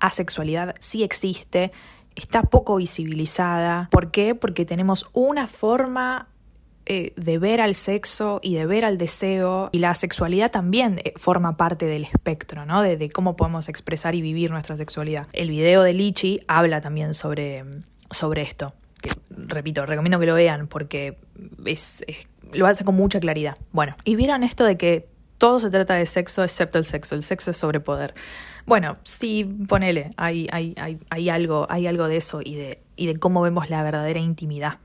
asexualidad 0.00 0.74
sí 0.80 1.02
existe 1.02 1.72
está 2.16 2.42
poco 2.42 2.76
visibilizada. 2.76 3.88
¿Por 3.90 4.10
qué? 4.10 4.34
Porque 4.34 4.64
tenemos 4.64 5.06
una 5.12 5.46
forma 5.46 6.28
eh, 6.84 7.12
de 7.14 7.38
ver 7.38 7.60
al 7.60 7.76
sexo 7.76 8.40
y 8.42 8.56
de 8.56 8.66
ver 8.66 8.84
al 8.84 8.98
deseo 8.98 9.68
y 9.70 9.78
la 9.78 9.94
sexualidad 9.94 10.50
también 10.50 11.00
eh, 11.04 11.12
forma 11.14 11.56
parte 11.56 11.86
del 11.86 12.02
espectro, 12.02 12.66
¿no? 12.66 12.82
De, 12.82 13.08
cómo 13.10 13.36
podemos 13.36 13.68
expresar 13.68 14.16
y 14.16 14.20
vivir 14.20 14.50
nuestra 14.50 14.76
sexualidad. 14.76 15.28
El 15.32 15.50
video 15.50 15.84
de 15.84 15.92
Lichi 15.92 16.40
habla 16.48 16.80
también 16.80 17.14
sobre, 17.14 17.64
sobre 18.10 18.42
esto. 18.42 18.74
repito, 19.30 19.86
recomiendo 19.86 20.18
que 20.18 20.26
lo 20.26 20.34
vean 20.34 20.66
porque 20.66 21.18
es, 21.64 22.04
lo 22.52 22.66
hace 22.66 22.84
con 22.84 22.96
mucha 22.96 23.20
claridad. 23.20 23.56
Bueno, 23.70 23.94
y 24.04 24.16
vieron 24.16 24.42
esto 24.42 24.64
de 24.64 24.76
que 24.76 25.11
todo 25.42 25.58
se 25.58 25.70
trata 25.70 25.94
de 25.94 26.06
sexo 26.06 26.44
excepto 26.44 26.78
el 26.78 26.84
sexo. 26.84 27.16
El 27.16 27.24
sexo 27.24 27.50
es 27.50 27.56
sobre 27.56 27.80
poder. 27.80 28.14
Bueno, 28.64 28.98
sí, 29.02 29.42
ponele, 29.66 30.12
hay, 30.16 30.46
hay, 30.52 30.72
hay, 30.78 31.00
hay, 31.10 31.30
algo, 31.30 31.66
hay 31.68 31.88
algo 31.88 32.06
de 32.06 32.16
eso 32.16 32.42
y 32.44 32.54
de, 32.54 32.80
y 32.94 33.08
de 33.08 33.18
cómo 33.18 33.42
vemos 33.42 33.68
la 33.68 33.82
verdadera 33.82 34.20
intimidad, 34.20 34.78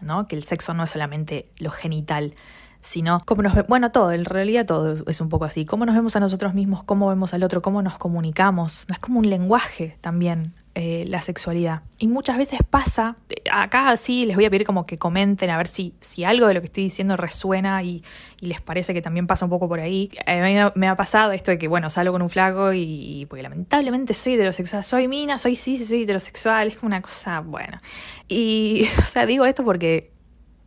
¿no? 0.00 0.26
Que 0.26 0.34
el 0.34 0.42
sexo 0.42 0.74
no 0.74 0.82
es 0.82 0.90
solamente 0.90 1.48
lo 1.58 1.70
genital, 1.70 2.34
sino 2.80 3.20
cómo 3.24 3.42
nos 3.42 3.54
bueno, 3.68 3.92
todo, 3.92 4.10
en 4.10 4.24
realidad 4.24 4.66
todo 4.66 5.04
es 5.06 5.20
un 5.20 5.28
poco 5.28 5.44
así, 5.44 5.64
cómo 5.64 5.86
nos 5.86 5.94
vemos 5.94 6.16
a 6.16 6.20
nosotros 6.20 6.52
mismos, 6.52 6.82
cómo 6.82 7.08
vemos 7.08 7.32
al 7.32 7.44
otro, 7.44 7.62
cómo 7.62 7.80
nos 7.80 7.96
comunicamos, 7.96 8.86
es 8.90 8.98
como 8.98 9.20
un 9.20 9.30
lenguaje 9.30 9.98
también 10.00 10.52
eh, 10.74 11.04
la 11.06 11.20
sexualidad. 11.20 11.82
Y 11.98 12.08
muchas 12.08 12.38
veces 12.38 12.60
pasa, 12.68 13.16
acá 13.52 13.94
sí 13.98 14.24
les 14.24 14.36
voy 14.36 14.46
a 14.46 14.50
pedir 14.50 14.66
como 14.66 14.86
que 14.86 14.96
comenten 14.96 15.50
a 15.50 15.58
ver 15.58 15.66
si, 15.66 15.94
si 16.00 16.24
algo 16.24 16.46
de 16.46 16.54
lo 16.54 16.60
que 16.60 16.66
estoy 16.66 16.84
diciendo 16.84 17.14
resuena 17.18 17.82
y, 17.82 18.02
y 18.40 18.46
les 18.46 18.62
parece 18.62 18.94
que 18.94 19.02
también 19.02 19.26
pasa 19.26 19.44
un 19.44 19.50
poco 19.50 19.68
por 19.68 19.80
ahí. 19.80 20.10
A 20.26 20.32
mí 20.36 20.54
me 20.74 20.88
ha 20.88 20.96
pasado 20.96 21.32
esto 21.32 21.50
de 21.50 21.58
que, 21.58 21.68
bueno, 21.68 21.90
salgo 21.90 22.12
con 22.12 22.22
un 22.22 22.30
flaco 22.30 22.72
y, 22.72 23.26
porque 23.28 23.42
lamentablemente 23.42 24.14
soy 24.14 24.34
heterosexual, 24.34 24.82
soy 24.82 25.08
mina, 25.08 25.36
soy 25.36 25.56
sí, 25.56 25.76
soy 25.76 26.04
heterosexual, 26.04 26.68
es 26.68 26.82
una 26.82 27.02
cosa, 27.02 27.40
bueno. 27.40 27.78
Y, 28.26 28.88
o 28.98 29.02
sea, 29.02 29.26
digo 29.26 29.44
esto 29.44 29.64
porque 29.64 30.10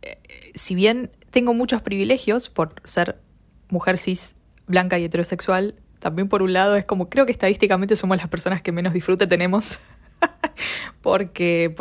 eh, 0.02 0.18
si 0.54 0.76
bien 0.76 1.10
tengo 1.30 1.52
muchos 1.52 1.82
privilegios 1.82 2.48
por 2.48 2.80
ser 2.84 3.20
mujer 3.70 3.98
cis, 3.98 4.36
blanca 4.68 5.00
y 5.00 5.04
heterosexual, 5.04 5.74
también 5.98 6.28
por 6.28 6.42
un 6.42 6.52
lado 6.52 6.76
es 6.76 6.84
como 6.84 7.08
creo 7.08 7.26
que 7.26 7.32
estadísticamente 7.32 7.96
somos 7.96 8.16
las 8.16 8.28
personas 8.28 8.62
que 8.62 8.72
menos 8.72 8.92
disfrute 8.92 9.26
tenemos 9.26 9.80
porque, 11.02 11.74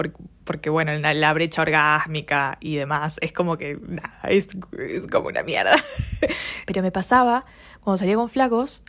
porque, 0.43 0.69
bueno, 0.69 0.93
la, 0.93 1.33
brecha 1.33 1.61
orgásmica 1.61 2.57
y 2.59 2.75
demás 2.75 3.17
es 3.21 3.31
como 3.31 3.57
que, 3.57 3.79
es 4.27 5.07
como 5.11 5.29
una 5.29 5.43
mierda. 5.43 5.75
Pero 6.65 6.81
me 6.81 6.91
pasaba 6.91 7.45
cuando 7.81 7.97
salía 7.97 8.15
con 8.15 8.29
flacos 8.29 8.83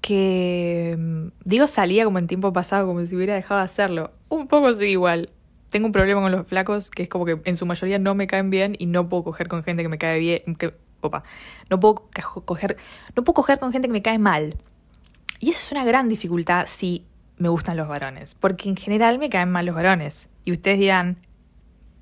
que, 0.00 0.96
mm, 0.98 1.28
digo, 1.44 1.66
salía 1.66 2.04
como 2.04 2.18
en 2.18 2.26
tiempo 2.26 2.52
pasado, 2.52 2.86
como 2.86 3.04
si 3.06 3.16
hubiera 3.16 3.34
dejado 3.34 3.60
de 3.60 3.64
hacerlo. 3.64 4.12
Un 4.28 4.48
poco 4.48 4.74
sí, 4.74 4.86
igual. 4.86 5.30
Tengo 5.70 5.86
un 5.86 5.92
problema 5.92 6.20
con 6.20 6.32
los 6.32 6.46
flacos 6.46 6.90
que 6.90 7.04
es 7.04 7.08
como 7.08 7.24
que 7.24 7.40
en 7.44 7.56
su 7.56 7.64
mayoría 7.64 7.98
no 7.98 8.14
me 8.14 8.26
caen 8.26 8.50
bien 8.50 8.76
y 8.78 8.86
no 8.86 9.08
puedo 9.08 9.24
coger 9.24 9.48
con 9.48 9.62
gente 9.62 9.82
que 9.82 9.88
me 9.88 9.96
cae 9.96 10.18
bien. 10.18 10.56
Que, 10.58 10.74
opa, 11.00 11.22
no 11.70 11.80
puedo 11.80 12.10
coger, 12.44 12.76
no 13.16 13.24
puedo 13.24 13.34
coger 13.34 13.58
con 13.58 13.72
gente 13.72 13.88
que 13.88 13.92
me 13.92 14.02
cae 14.02 14.18
mal. 14.18 14.56
Y 15.38 15.50
eso 15.50 15.60
es 15.64 15.72
una 15.72 15.84
gran 15.84 16.08
dificultad 16.08 16.66
si 16.66 17.06
me 17.42 17.48
gustan 17.48 17.76
los 17.76 17.88
varones, 17.88 18.34
porque 18.34 18.68
en 18.68 18.76
general 18.76 19.18
me 19.18 19.28
caen 19.28 19.50
mal 19.50 19.66
los 19.66 19.74
varones. 19.74 20.30
Y 20.44 20.52
ustedes 20.52 20.78
dirán, 20.78 21.18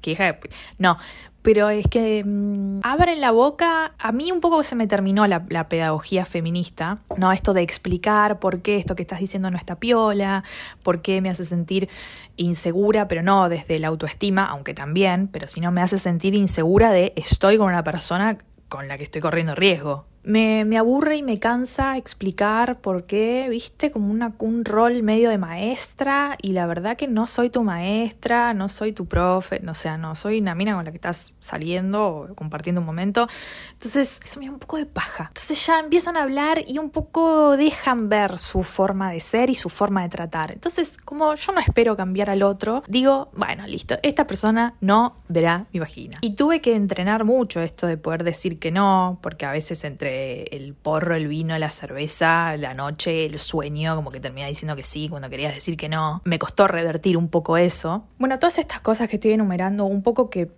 ¿qué 0.01 0.13
hija 0.13 0.25
de... 0.25 0.39
No, 0.79 0.99
pero 1.43 1.71
es 1.71 1.87
que 1.89 2.23
mmm, 2.25 2.81
abren 2.83 3.21
la 3.21 3.31
boca, 3.31 3.95
a 3.99 4.13
mí 4.13 4.31
un 4.31 4.41
poco 4.41 4.63
se 4.63 4.77
me 4.77 4.87
terminó 4.87 5.27
la, 5.27 5.45
la, 5.49 5.69
pedagogía 5.69 6.27
feminista, 6.27 6.99
¿no? 7.17 7.33
Esto 7.33 7.55
de 7.55 7.63
explicar 7.63 8.39
por 8.39 8.61
qué 8.61 8.77
esto 8.77 8.95
que 8.95 9.03
estás 9.03 9.21
diciendo 9.21 9.51
no 9.51 9.57
está 9.57 9.81
piola, 9.81 10.45
por 10.83 11.01
qué 11.01 11.23
me 11.23 11.31
hace 11.31 11.47
sentir 11.47 11.89
insegura, 12.37 13.09
pero 13.09 13.23
no 13.23 13.49
desde 13.49 13.79
la 13.79 13.89
autoestima, 13.89 14.45
aunque 14.45 14.75
también, 14.75 15.29
pero 15.29 15.49
si 15.49 15.61
no 15.61 15.73
me 15.73 15.81
hace 15.81 15.99
sentir 15.99 16.35
insegura 16.35 16.91
de 16.91 17.15
estoy 17.17 17.57
con 17.57 17.69
una 17.69 17.83
persona 17.83 18.37
con 18.69 18.87
la 18.87 18.99
que 18.99 19.05
estoy 19.05 19.23
corriendo 19.23 19.55
riesgo. 19.55 20.07
Me, 20.23 20.65
me, 20.65 20.77
aburre 20.77 21.17
y 21.17 21.23
me 21.23 21.39
cansa 21.39 21.97
explicar 21.97 22.81
por 22.81 23.05
qué, 23.05 23.47
viste, 23.49 23.91
como 23.91 24.11
una, 24.11 24.35
un 24.39 24.65
rol 24.65 25.03
medio 25.03 25.31
de 25.31 25.39
maestra 25.39 26.37
y 26.43 26.53
la 26.53 26.67
verdad 26.67 26.97
que 26.97 27.09
no 27.09 27.27
soy 27.27 27.49
tu 27.49 27.63
maestra, 27.63 28.53
no 28.53 28.69
soy 28.69 28.93
tu 28.93 29.07
profe, 29.07 29.61
no, 29.61 29.73
o 29.73 29.75
sea, 29.75 29.97
no 29.97 30.15
soy 30.15 30.41
una 30.41 30.55
mina 30.55 30.75
con 30.75 30.85
la 30.85 30.91
que 30.91 30.99
estás 30.99 31.33
saliendo 31.41 32.07
o 32.07 32.35
compartiendo 32.35 32.81
un 32.81 32.87
momento. 32.87 33.29
Entonces, 33.73 34.21
eso 34.25 34.41
me 34.41 34.47
da 34.47 34.53
un 34.53 34.59
poco 34.59 34.77
de 34.77 34.87
paja. 34.87 35.27
Entonces 35.29 35.67
ya 35.67 35.81
empiezan 35.81 36.17
a 36.17 36.23
hablar 36.23 36.63
y 36.67 36.79
un 36.79 36.91
poco 36.91 37.57
dejan 37.57 38.09
ver 38.09 38.39
su 38.39 38.63
forma 38.63 39.11
de 39.11 39.21
ser 39.21 39.49
y 39.49 39.55
su 39.55 39.69
forma 39.69 40.03
de 40.03 40.11
tratar. 40.11 40.53
Entonces, 40.53 40.99
como 40.99 41.35
yo 41.35 41.53
no 41.53 41.61
espero 41.61 41.97
cambiar 41.97 42.31
al 42.31 42.43
otro, 42.43 42.83
digo, 42.89 43.31
bueno, 43.35 43.67
listo, 43.67 43.99
esta 44.03 44.27
persona 44.27 44.75
no 44.81 45.17
verá 45.29 45.67
mi 45.73 45.81
vagina. 45.81 46.19
Y 46.21 46.35
tuve 46.35 46.61
que 46.61 46.75
entrenar 46.75 47.25
mucho 47.25 47.61
esto 47.61 47.87
de 47.87 47.97
poder 47.97 48.25
decir 48.25 48.59
que 48.59 48.71
no, 48.71 49.19
porque 49.23 49.47
a 49.47 49.53
veces 49.53 49.85
entre 49.85 50.10
el 50.11 50.75
porro, 50.75 51.15
el 51.15 51.29
vino, 51.29 51.57
la 51.59 51.71
cerveza, 51.71 52.57
la 52.57 52.75
noche, 52.75 53.27
el 53.27 53.39
sueño, 53.39 53.97
como 53.97 54.11
que 54.11 54.21
termina 54.21 54.47
diciendo 54.47 54.77
que 54.77 54.83
sí 54.83 55.09
cuando 55.09 55.31
querías 55.31 55.55
decir 55.55 55.77
que 55.77 55.89
no. 55.89 56.23
Me 56.25 56.39
costó 56.39 56.69
revertir 56.69 57.17
un 57.17 57.29
poco 57.29 57.57
eso. 57.57 58.05
Bueno, 58.19 58.39
todas 58.39 58.59
estas 58.59 58.81
cosas 58.81 59.09
que 59.09 59.17
estoy 59.17 59.33
enumerando, 59.33 59.85
un 59.85 60.03
poco 60.03 60.31
que 60.31 60.51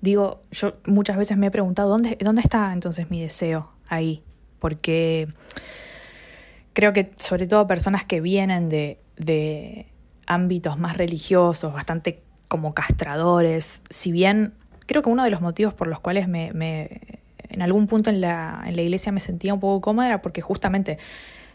digo, 0.00 0.42
yo 0.50 0.74
muchas 0.86 1.16
veces 1.16 1.36
me 1.36 1.46
he 1.46 1.50
preguntado, 1.50 1.88
¿dónde, 1.88 2.16
dónde 2.20 2.42
está 2.42 2.72
entonces 2.72 3.10
mi 3.10 3.20
deseo 3.20 3.70
ahí? 3.88 4.22
Porque 4.58 5.28
creo 6.72 6.92
que 6.92 7.10
sobre 7.16 7.46
todo 7.46 7.66
personas 7.66 8.04
que 8.04 8.20
vienen 8.20 8.68
de, 8.68 8.98
de 9.16 9.86
ámbitos 10.26 10.78
más 10.78 10.96
religiosos, 10.96 11.72
bastante 11.72 12.22
como 12.48 12.74
castradores, 12.74 13.82
si 13.88 14.12
bien 14.12 14.54
creo 14.86 15.02
que 15.02 15.08
uno 15.08 15.24
de 15.24 15.30
los 15.30 15.40
motivos 15.40 15.72
por 15.72 15.88
los 15.88 16.00
cuales 16.00 16.28
me 16.28 16.52
en 17.54 17.62
algún 17.62 17.86
punto 17.86 18.10
en 18.10 18.20
la, 18.20 18.62
en 18.66 18.76
la 18.76 18.82
iglesia 18.82 19.12
me 19.12 19.20
sentía 19.20 19.54
un 19.54 19.60
poco 19.60 19.80
cómoda 19.80 20.06
era 20.06 20.22
porque 20.22 20.42
justamente 20.42 20.98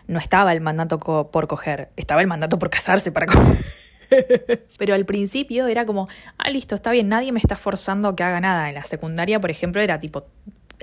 no 0.08 0.18
estaba 0.18 0.51
el 0.53 0.62
mandato 0.62 0.98
por 0.98 1.48
coger, 1.48 1.89
estaba 1.96 2.22
el 2.22 2.27
mandato 2.27 2.58
por 2.58 2.70
casarse 2.70 3.12
para 3.12 3.27
coger. 3.27 3.63
Pero 4.79 4.96
al 4.96 5.06
principio 5.06 5.68
era 5.68 5.86
como, 5.86 6.08
ah, 6.38 6.50
listo, 6.50 6.74
está 6.74 6.91
bien, 6.91 7.10
nadie 7.10 7.32
me 7.32 7.39
está 7.39 7.56
forzando 7.56 8.08
a 8.08 8.15
que 8.15 8.24
haga 8.24 8.41
nada. 8.41 8.70
En 8.70 8.75
la 8.75 8.84
secundaria, 8.84 9.39
por 9.39 9.51
ejemplo, 9.51 9.82
era 9.82 10.00
tipo, 10.00 10.25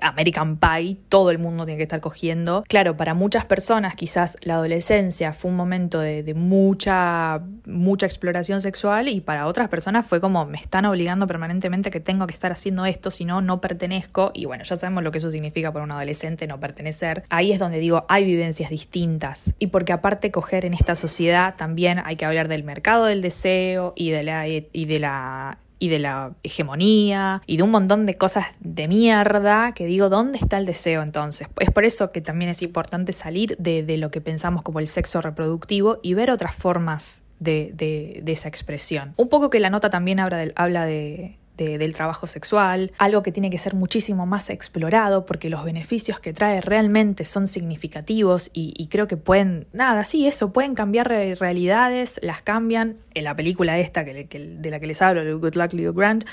American 0.00 0.58
Pie, 0.58 0.96
todo 1.08 1.30
el 1.30 1.38
mundo 1.38 1.64
tiene 1.64 1.78
que 1.78 1.84
estar 1.84 2.00
cogiendo. 2.00 2.64
Claro, 2.68 2.96
para 2.96 3.14
muchas 3.14 3.44
personas 3.44 3.96
quizás 3.96 4.36
la 4.42 4.54
adolescencia 4.54 5.32
fue 5.32 5.50
un 5.50 5.56
momento 5.56 6.00
de, 6.00 6.34
mucha, 6.34 7.42
mucha 7.64 8.06
exploración 8.06 8.60
sexual 8.60 9.08
y 9.08 9.20
para 9.20 9.46
otras 9.46 9.68
personas 9.68 10.06
fue 10.06 10.20
como 10.20 10.44
me 10.46 10.58
están 10.58 10.84
obligando 10.84 11.26
permanentemente 11.26 11.90
que 11.90 12.00
tengo 12.00 12.26
que 12.26 12.34
estar 12.34 12.52
haciendo 12.52 12.84
esto, 12.86 13.10
si 13.10 13.24
no, 13.24 13.40
no 13.40 13.60
pertenezco. 13.60 14.30
Y 14.34 14.44
bueno, 14.46 14.64
ya 14.64 14.76
sabemos 14.76 15.02
lo 15.02 15.10
que 15.10 15.18
eso 15.18 15.30
significa 15.30 15.72
para 15.72 15.84
un 15.84 15.92
adolescente 15.92 16.46
no 16.46 16.60
pertenecer. 16.60 17.24
Ahí 17.28 17.52
es 17.52 17.58
donde 17.58 17.78
digo, 17.78 18.04
hay 18.08 18.24
vivencias 18.24 18.70
distintas. 18.70 19.54
Y 19.58 19.68
porque 19.68 19.92
aparte 19.92 20.30
coger 20.30 20.64
en 20.64 20.74
esta 20.74 20.94
sociedad 20.94 21.54
también 21.56 22.00
hay 22.04 22.16
que 22.16 22.24
hablar 22.24 22.48
del 22.48 22.64
mercado 22.64 23.06
del 23.06 23.22
deseo 23.22 23.92
y 23.96 24.10
de 24.10 24.22
la, 24.22 24.48
y 24.48 24.84
de 24.84 25.00
la 25.00 25.58
y 25.78 25.88
de 25.88 25.99
la 25.99 26.33
hegemonía 26.42 27.42
y 27.47 27.56
de 27.56 27.62
un 27.62 27.71
montón 27.71 28.06
de 28.06 28.16
cosas 28.16 28.47
de 28.61 28.88
mierda 28.88 29.73
que 29.73 29.87
digo, 29.87 30.09
¿dónde 30.09 30.38
está 30.38 30.59
el 30.59 30.66
deseo 30.66 31.02
entonces? 31.02 31.49
Es 31.61 31.71
por 31.71 31.85
eso 31.85 32.12
que 32.12 32.21
también 32.21 32.50
es 32.50 32.62
importante 32.62 33.12
salir 33.12 33.56
de, 33.59 33.83
de 33.83 33.97
lo 33.97 34.11
que 34.11 34.21
pensamos 34.21 34.62
como 34.62 34.80
el 34.80 34.88
sexo 34.88 35.21
reproductivo 35.21 35.99
y 36.02 36.14
ver 36.14 36.30
otras 36.30 36.54
formas 36.54 37.23
de, 37.38 37.73
de, 37.75 38.21
de 38.23 38.33
esa 38.33 38.49
expresión. 38.49 39.12
Un 39.16 39.28
poco 39.28 39.50
que 39.50 39.61
la 39.61 39.71
nota 39.71 39.90
también 39.90 40.21
habla, 40.21 40.47
habla 40.54 40.87
de, 40.87 41.37
del 41.56 41.94
trabajo 41.94 42.26
sexual, 42.26 42.92
algo 42.98 43.22
que 43.22 43.32
tiene 43.32 43.50
que 43.50 43.58
ser 43.58 43.75
muchísimo 43.75 44.26
más 44.26 44.50
explorado 44.50 45.25
porque 45.26 45.48
los 45.48 45.64
beneficios 45.64 46.20
que 46.20 46.32
trae 46.32 46.60
realmente 46.60 47.25
son 47.25 47.46
significativos 47.46 48.50
y, 48.52 48.86
creo 48.88 49.06
que 49.06 49.16
pueden, 49.16 49.66
nada, 49.72 50.04
sí, 50.04 50.26
eso, 50.26 50.52
pueden 50.52 50.75
cambiar 50.75 51.08
realidades, 51.08 52.20
las 52.22 52.42
cambian. 52.42 52.96
En 53.14 53.25
la 53.25 53.34
película 53.34 53.78
esta 53.78 54.04
que, 54.04 54.26
de 54.28 54.70
la 54.70 54.80
que 54.80 54.86
les 54.86 55.00
hablo, 55.00 55.38
Good 55.38 55.54
Luck 55.54 55.72
Leo 55.72 55.94
Grant, 55.94 56.25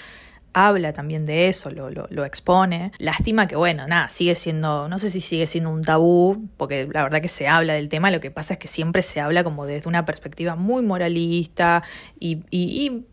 habla 0.53 0.93
también 0.93 1.25
de 1.25 1.47
eso, 1.47 1.71
lo, 1.71 1.89
lo, 1.89 2.25
expone. 2.25 2.91
Lástima 2.99 3.47
que, 3.47 3.55
bueno, 3.55 3.87
nada, 3.87 4.09
sigue 4.09 4.35
siendo, 4.35 4.87
no 4.87 4.99
sé 4.99 5.09
si 5.09 5.19
sigue 5.21 5.47
siendo 5.47 5.71
un 5.71 5.83
tabú, 5.83 6.47
porque 6.57 6.87
la 6.91 7.03
verdad 7.03 7.21
que 7.21 7.27
se 7.27 7.47
habla 7.47 7.73
del 7.73 7.89
tema, 7.89 8.11
lo 8.11 8.19
que 8.19 8.31
pasa 8.31 8.53
es 8.53 8.59
que 8.59 8.67
siempre 8.67 9.01
se 9.01 9.19
habla 9.19 9.43
como 9.43 9.65
desde 9.65 9.89
una 9.89 10.05
perspectiva 10.05 10.55
muy 10.55 10.83
moralista 10.83 11.83
y 12.19 13.05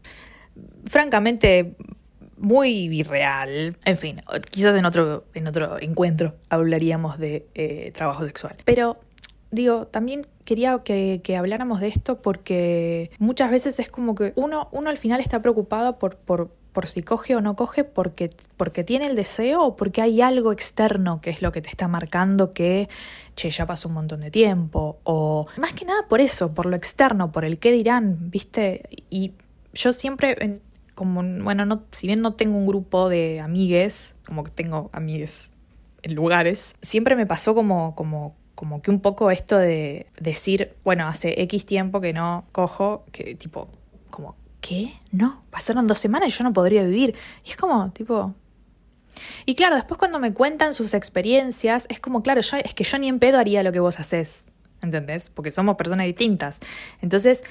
francamente 0.86 1.76
muy 2.40 2.70
irreal. 2.70 3.76
En 3.84 3.96
fin, 3.96 4.22
quizás 4.50 4.74
en 4.74 4.84
otro, 4.86 5.24
en 5.34 5.46
otro 5.46 5.80
encuentro 5.80 6.34
hablaríamos 6.48 7.18
de 7.18 7.46
eh, 7.54 7.92
trabajo 7.94 8.24
sexual. 8.24 8.56
Pero 8.64 8.98
digo, 9.50 9.86
también 9.86 10.26
quería 10.44 10.78
que, 10.78 11.20
habláramos 11.36 11.80
de 11.80 11.88
esto 11.88 12.20
porque 12.22 13.10
muchas 13.18 13.50
veces 13.50 13.78
es 13.78 13.88
como 13.88 14.14
que 14.14 14.32
uno, 14.36 14.68
uno 14.72 14.90
al 14.90 14.98
final 14.98 15.20
está 15.20 15.42
preocupado 15.42 15.98
por, 15.98 16.16
por, 16.16 16.50
por 16.72 16.86
si 16.86 17.02
coge 17.02 17.36
o 17.36 17.40
no 17.40 17.56
coge 17.56 17.84
porque, 17.84 18.30
porque 18.56 18.84
tiene 18.84 19.06
el 19.06 19.16
deseo 19.16 19.62
o 19.62 19.76
porque 19.76 20.02
hay 20.02 20.20
algo 20.20 20.52
externo 20.52 21.20
que 21.20 21.30
es 21.30 21.42
lo 21.42 21.52
que 21.52 21.62
te 21.62 21.68
está 21.68 21.88
marcando 21.88 22.52
que, 22.52 22.88
che, 23.36 23.50
ya 23.50 23.66
pasó 23.66 23.88
un 23.88 23.94
montón 23.94 24.20
de 24.20 24.30
tiempo. 24.30 24.98
O 25.04 25.46
más 25.56 25.72
que 25.72 25.84
nada 25.84 26.06
por 26.08 26.20
eso, 26.20 26.52
por 26.54 26.66
lo 26.66 26.76
externo, 26.76 27.32
por 27.32 27.44
el 27.44 27.58
qué 27.58 27.72
dirán, 27.72 28.30
¿viste? 28.30 28.88
Y 29.10 29.32
yo 29.72 29.92
siempre 29.92 30.60
como, 31.00 31.22
bueno, 31.42 31.64
no, 31.64 31.84
si 31.92 32.08
bien 32.08 32.20
no 32.20 32.34
tengo 32.34 32.58
un 32.58 32.66
grupo 32.66 33.08
de 33.08 33.40
amigues, 33.40 34.16
como 34.26 34.44
que 34.44 34.50
tengo 34.50 34.90
amigues 34.92 35.54
en 36.02 36.14
lugares, 36.14 36.76
siempre 36.82 37.16
me 37.16 37.24
pasó 37.24 37.54
como, 37.54 37.94
como, 37.94 38.36
como 38.54 38.82
que 38.82 38.90
un 38.90 39.00
poco 39.00 39.30
esto 39.30 39.56
de 39.56 40.08
decir, 40.20 40.74
bueno, 40.84 41.08
hace 41.08 41.40
X 41.40 41.64
tiempo 41.64 42.02
que 42.02 42.12
no 42.12 42.44
cojo, 42.52 43.06
que 43.12 43.34
tipo, 43.34 43.68
como, 44.10 44.36
¿qué? 44.60 44.92
No, 45.10 45.42
pasaron 45.50 45.86
dos 45.86 45.96
semanas 45.96 46.28
y 46.28 46.32
yo 46.32 46.44
no 46.44 46.52
podría 46.52 46.84
vivir. 46.84 47.14
Y 47.46 47.48
es 47.48 47.56
como, 47.56 47.90
tipo... 47.92 48.34
Y 49.46 49.54
claro, 49.54 49.76
después 49.76 49.96
cuando 49.96 50.18
me 50.18 50.34
cuentan 50.34 50.74
sus 50.74 50.92
experiencias, 50.92 51.86
es 51.88 51.98
como, 51.98 52.22
claro, 52.22 52.40
es 52.40 52.74
que 52.74 52.84
yo 52.84 52.98
ni 52.98 53.08
en 53.08 53.20
pedo 53.20 53.38
haría 53.38 53.62
lo 53.62 53.72
que 53.72 53.80
vos 53.80 53.98
haces, 53.98 54.48
¿entendés? 54.82 55.30
Porque 55.30 55.50
somos 55.50 55.76
personas 55.76 56.04
distintas. 56.04 56.60
Entonces, 57.00 57.42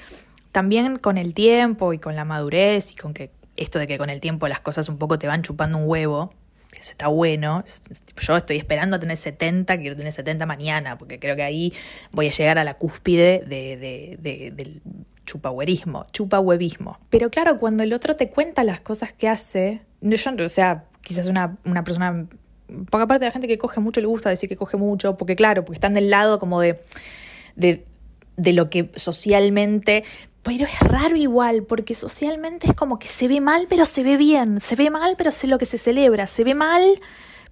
también 0.52 1.00
con 1.00 1.18
el 1.18 1.34
tiempo 1.34 1.92
y 1.92 1.98
con 1.98 2.14
la 2.14 2.24
madurez 2.24 2.92
y 2.92 2.94
con 2.94 3.12
que 3.12 3.39
esto 3.60 3.78
de 3.78 3.86
que 3.86 3.98
con 3.98 4.10
el 4.10 4.20
tiempo 4.20 4.48
las 4.48 4.60
cosas 4.60 4.88
un 4.88 4.98
poco 4.98 5.18
te 5.18 5.26
van 5.26 5.42
chupando 5.42 5.78
un 5.78 5.84
huevo, 5.86 6.32
eso 6.72 6.92
está 6.92 7.08
bueno. 7.08 7.62
Yo 8.16 8.36
estoy 8.36 8.56
esperando 8.56 8.96
a 8.96 8.98
tener 8.98 9.16
70, 9.16 9.78
quiero 9.78 9.96
tener 9.96 10.12
70 10.12 10.46
mañana, 10.46 10.98
porque 10.98 11.18
creo 11.18 11.36
que 11.36 11.42
ahí 11.42 11.72
voy 12.10 12.28
a 12.28 12.30
llegar 12.30 12.58
a 12.58 12.64
la 12.64 12.74
cúspide 12.74 13.44
de, 13.46 13.76
de, 13.76 14.18
de, 14.20 14.50
del 14.50 14.82
chupahuerismo, 15.26 16.06
chupahuevismo. 16.12 16.98
Pero 17.10 17.30
claro, 17.30 17.58
cuando 17.58 17.82
el 17.82 17.92
otro 17.92 18.16
te 18.16 18.30
cuenta 18.30 18.64
las 18.64 18.80
cosas 18.80 19.12
que 19.12 19.28
hace, 19.28 19.82
yo, 20.00 20.16
o 20.44 20.48
sea, 20.48 20.84
quizás 21.02 21.28
una, 21.28 21.58
una 21.64 21.84
persona, 21.84 22.26
poca 22.88 23.06
parte 23.06 23.24
de 23.24 23.28
la 23.28 23.32
gente 23.32 23.48
que 23.48 23.58
coge 23.58 23.80
mucho 23.80 24.00
le 24.00 24.06
gusta 24.06 24.30
decir 24.30 24.48
que 24.48 24.56
coge 24.56 24.76
mucho, 24.76 25.16
porque 25.16 25.36
claro, 25.36 25.64
porque 25.64 25.76
están 25.76 25.94
del 25.94 26.08
lado 26.08 26.38
como 26.38 26.60
de, 26.60 26.80
de, 27.56 27.84
de 28.36 28.52
lo 28.52 28.70
que 28.70 28.90
socialmente 28.94 30.04
pero 30.42 30.64
es 30.64 30.80
raro 30.80 31.16
igual, 31.16 31.64
porque 31.64 31.94
socialmente 31.94 32.66
es 32.66 32.74
como 32.74 32.98
que 32.98 33.06
se 33.06 33.28
ve 33.28 33.40
mal, 33.40 33.66
pero 33.68 33.84
se 33.84 34.02
ve 34.02 34.16
bien. 34.16 34.60
Se 34.60 34.74
ve 34.74 34.90
mal, 34.90 35.14
pero 35.18 35.30
sé 35.30 35.46
lo 35.46 35.58
que 35.58 35.66
se 35.66 35.76
celebra. 35.76 36.26
Se 36.26 36.44
ve 36.44 36.54
mal, 36.54 36.82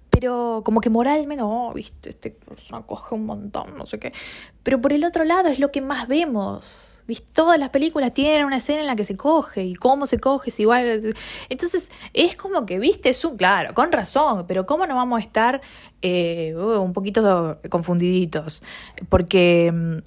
pero 0.09 0.63
como 0.65 0.81
que 0.81 0.89
moralmente, 0.89 1.43
no, 1.43 1.71
viste, 1.73 2.09
este 2.09 2.31
persona 2.31 2.81
coge 2.81 3.13
un 3.13 3.25
montón, 3.25 3.77
no 3.77 3.85
sé 3.85 3.99
qué. 3.99 4.11
Pero 4.63 4.81
por 4.81 4.91
el 4.91 5.05
otro 5.05 5.23
lado 5.23 5.49
es 5.49 5.59
lo 5.59 5.71
que 5.71 5.81
más 5.81 6.07
vemos. 6.07 6.95
¿Viste? 7.07 7.27
Todas 7.33 7.59
las 7.59 7.69
películas 7.69 8.13
tienen 8.13 8.45
una 8.45 8.57
escena 8.57 8.81
en 8.81 8.87
la 8.87 8.95
que 8.95 9.03
se 9.03 9.15
coge 9.15 9.63
y 9.63 9.75
cómo 9.75 10.05
se 10.05 10.19
coge 10.19 10.49
es 10.49 10.59
igual. 10.59 11.15
Entonces 11.49 11.91
es 12.13 12.35
como 12.35 12.65
que, 12.65 12.79
viste, 12.79 13.09
es 13.09 13.23
un, 13.23 13.37
claro, 13.37 13.73
con 13.73 13.91
razón, 13.91 14.45
pero 14.47 14.65
¿cómo 14.65 14.85
no 14.87 14.95
vamos 14.95 15.19
a 15.19 15.23
estar 15.23 15.61
eh, 16.01 16.53
uh, 16.55 16.81
un 16.81 16.93
poquito 16.93 17.59
confundiditos? 17.69 18.63
Porque 19.09 19.71
mm, 19.73 19.97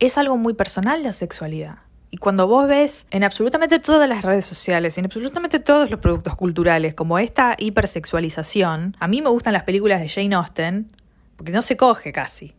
es 0.00 0.18
algo 0.18 0.36
muy 0.36 0.54
personal 0.54 1.02
la 1.02 1.12
sexualidad. 1.12 1.89
Y 2.12 2.16
cuando 2.16 2.48
vos 2.48 2.66
ves 2.66 3.06
en 3.10 3.22
absolutamente 3.22 3.78
todas 3.78 4.08
las 4.08 4.24
redes 4.24 4.44
sociales, 4.44 4.98
en 4.98 5.04
absolutamente 5.04 5.60
todos 5.60 5.90
los 5.90 6.00
productos 6.00 6.34
culturales, 6.34 6.94
como 6.94 7.18
esta 7.18 7.54
hipersexualización, 7.56 8.96
a 8.98 9.06
mí 9.06 9.22
me 9.22 9.28
gustan 9.28 9.52
las 9.52 9.62
películas 9.62 10.00
de 10.00 10.08
Jane 10.08 10.34
Austen, 10.34 10.90
porque 11.36 11.52
no 11.52 11.62
se 11.62 11.76
coge 11.76 12.10
casi. 12.12 12.52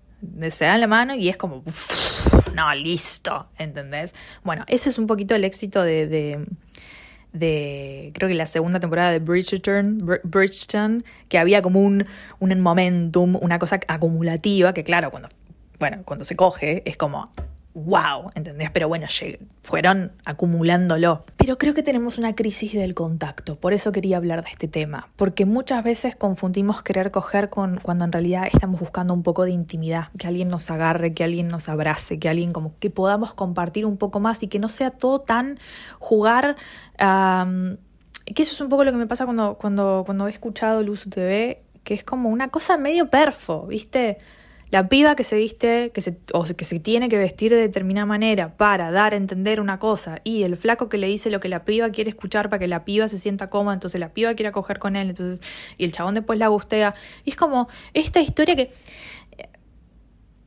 Se 0.50 0.66
dan 0.66 0.80
la 0.80 0.88
mano 0.88 1.16
y 1.16 1.28
es 1.28 1.36
como, 1.36 1.64
no, 2.56 2.74
listo, 2.76 3.48
¿entendés? 3.58 4.16
Bueno, 4.44 4.64
ese 4.68 4.90
es 4.90 4.98
un 4.98 5.08
poquito 5.08 5.36
el 5.36 5.44
éxito 5.44 5.84
de, 5.84 6.08
de, 6.08 6.46
de 7.34 8.12
creo 8.14 8.30
que 8.30 8.36
la 8.36 8.46
segunda 8.46 8.80
temporada 8.80 9.12
de 9.12 9.20
Bridgerton, 9.20 10.06
Bridgerton 10.24 11.04
que 11.28 11.40
había 11.40 11.62
como 11.62 11.82
un, 11.82 12.06
un 12.40 12.60
momentum, 12.62 13.36
una 13.42 13.60
cosa 13.60 13.80
acumulativa, 13.88 14.74
que 14.74 14.84
claro, 14.84 15.12
cuando, 15.12 15.28
bueno, 15.80 16.04
cuando 16.06 16.24
se 16.24 16.36
coge 16.36 16.84
es 16.86 16.96
como, 16.96 17.32
wow, 17.74 18.32
¿entendés? 18.36 18.70
Pero 18.72 18.88
bueno, 18.88 19.08
fueron 19.62 20.12
acumulándolo. 20.26 21.22
Pero 21.38 21.58
creo 21.58 21.74
que 21.74 21.84
tenemos 21.84 22.18
una 22.18 22.36
crisis 22.36 22.74
del 22.74 22.94
contacto, 22.94 23.56
por 23.56 23.74
eso 23.74 23.92
quería 23.92 24.18
hablar 24.18 24.44
de 24.44 24.52
este 24.52 24.68
tema, 24.68 25.08
porque 25.16 25.46
muchas 25.46 25.84
veces 25.84 26.16
confundimos 26.16 26.84
querer 26.84 27.12
coger 27.12 27.50
con 27.50 27.80
cuando 27.82 28.06
en 28.06 28.12
realidad 28.12 28.48
estamos 28.52 28.80
buscando 28.80 29.14
un 29.14 29.24
poco 29.24 29.46
de 29.46 29.52
intimidad, 29.52 30.10
que 30.18 30.28
alguien 30.28 30.50
nos 30.50 30.70
agarre, 30.72 31.14
que 31.14 31.24
alguien 31.24 31.48
nos 31.48 31.70
abrace, 31.70 32.20
que 32.20 32.30
alguien 32.30 32.54
como 32.54 32.78
que 32.80 32.90
podamos 32.90 33.34
compartir 33.34 33.86
un 33.86 33.98
poco 33.98 34.20
más 34.20 34.44
y 34.44 34.48
que 34.48 34.60
no 34.60 34.68
sea 34.68 34.92
todo 34.92 35.22
tan 35.22 35.58
jugar 36.00 36.58
que 38.26 38.44
eso 38.44 38.54
es 38.54 38.62
un 38.62 38.70
poco 38.70 38.84
lo 38.84 38.92
que 38.92 38.98
me 38.98 39.08
pasa 39.08 39.26
cuando, 39.26 39.56
cuando, 39.56 40.04
cuando 40.06 40.28
he 40.28 40.32
escuchado 40.32 40.84
Luz 40.84 41.06
TV, 41.10 41.64
que 41.84 41.94
es 41.94 42.04
como 42.04 42.30
una 42.30 42.50
cosa 42.50 42.78
medio 42.78 43.10
perfo, 43.10 43.66
¿viste? 43.68 44.20
La 44.72 44.88
piba 44.88 45.16
que 45.16 45.24
se 45.24 45.36
viste, 45.36 45.92
que 45.92 46.00
se, 46.00 46.18
o 46.34 46.46
que 46.46 46.64
se 46.64 46.80
tiene 46.80 47.10
que 47.10 47.18
vestir 47.18 47.52
de 47.52 47.60
determinada 47.60 48.06
manera 48.06 48.56
para 48.56 48.90
dar 48.90 49.14
a 49.14 49.18
entender 49.18 49.60
una 49.60 49.80
cosa, 49.80 50.22
y 50.24 50.44
el 50.44 50.56
flaco 50.56 50.88
que 50.88 50.98
le 50.98 51.08
dice 51.08 51.30
lo 51.30 51.42
que 51.42 51.50
la 51.50 51.66
piba 51.66 51.90
quiere 51.90 52.10
escuchar 52.10 52.50
para 52.50 52.60
que 52.60 52.68
la 52.70 52.86
piba 52.86 53.10
se 53.10 53.20
sienta 53.20 53.50
cómoda, 53.50 53.74
entonces 53.74 54.00
la 54.00 54.14
piba 54.14 54.34
quiere 54.34 54.48
acoger 54.48 54.80
con 54.80 54.96
él, 54.96 55.10
entonces, 55.10 55.42
y 55.78 55.84
el 55.84 55.92
chabón 55.92 56.16
después 56.16 56.40
la 56.40 56.48
gustea. 56.48 56.96
Y 57.26 57.32
es 57.32 57.36
como 57.36 57.68
esta 57.94 58.22
historia 58.22 58.56
que. 58.56 58.72
Eh, 59.38 59.50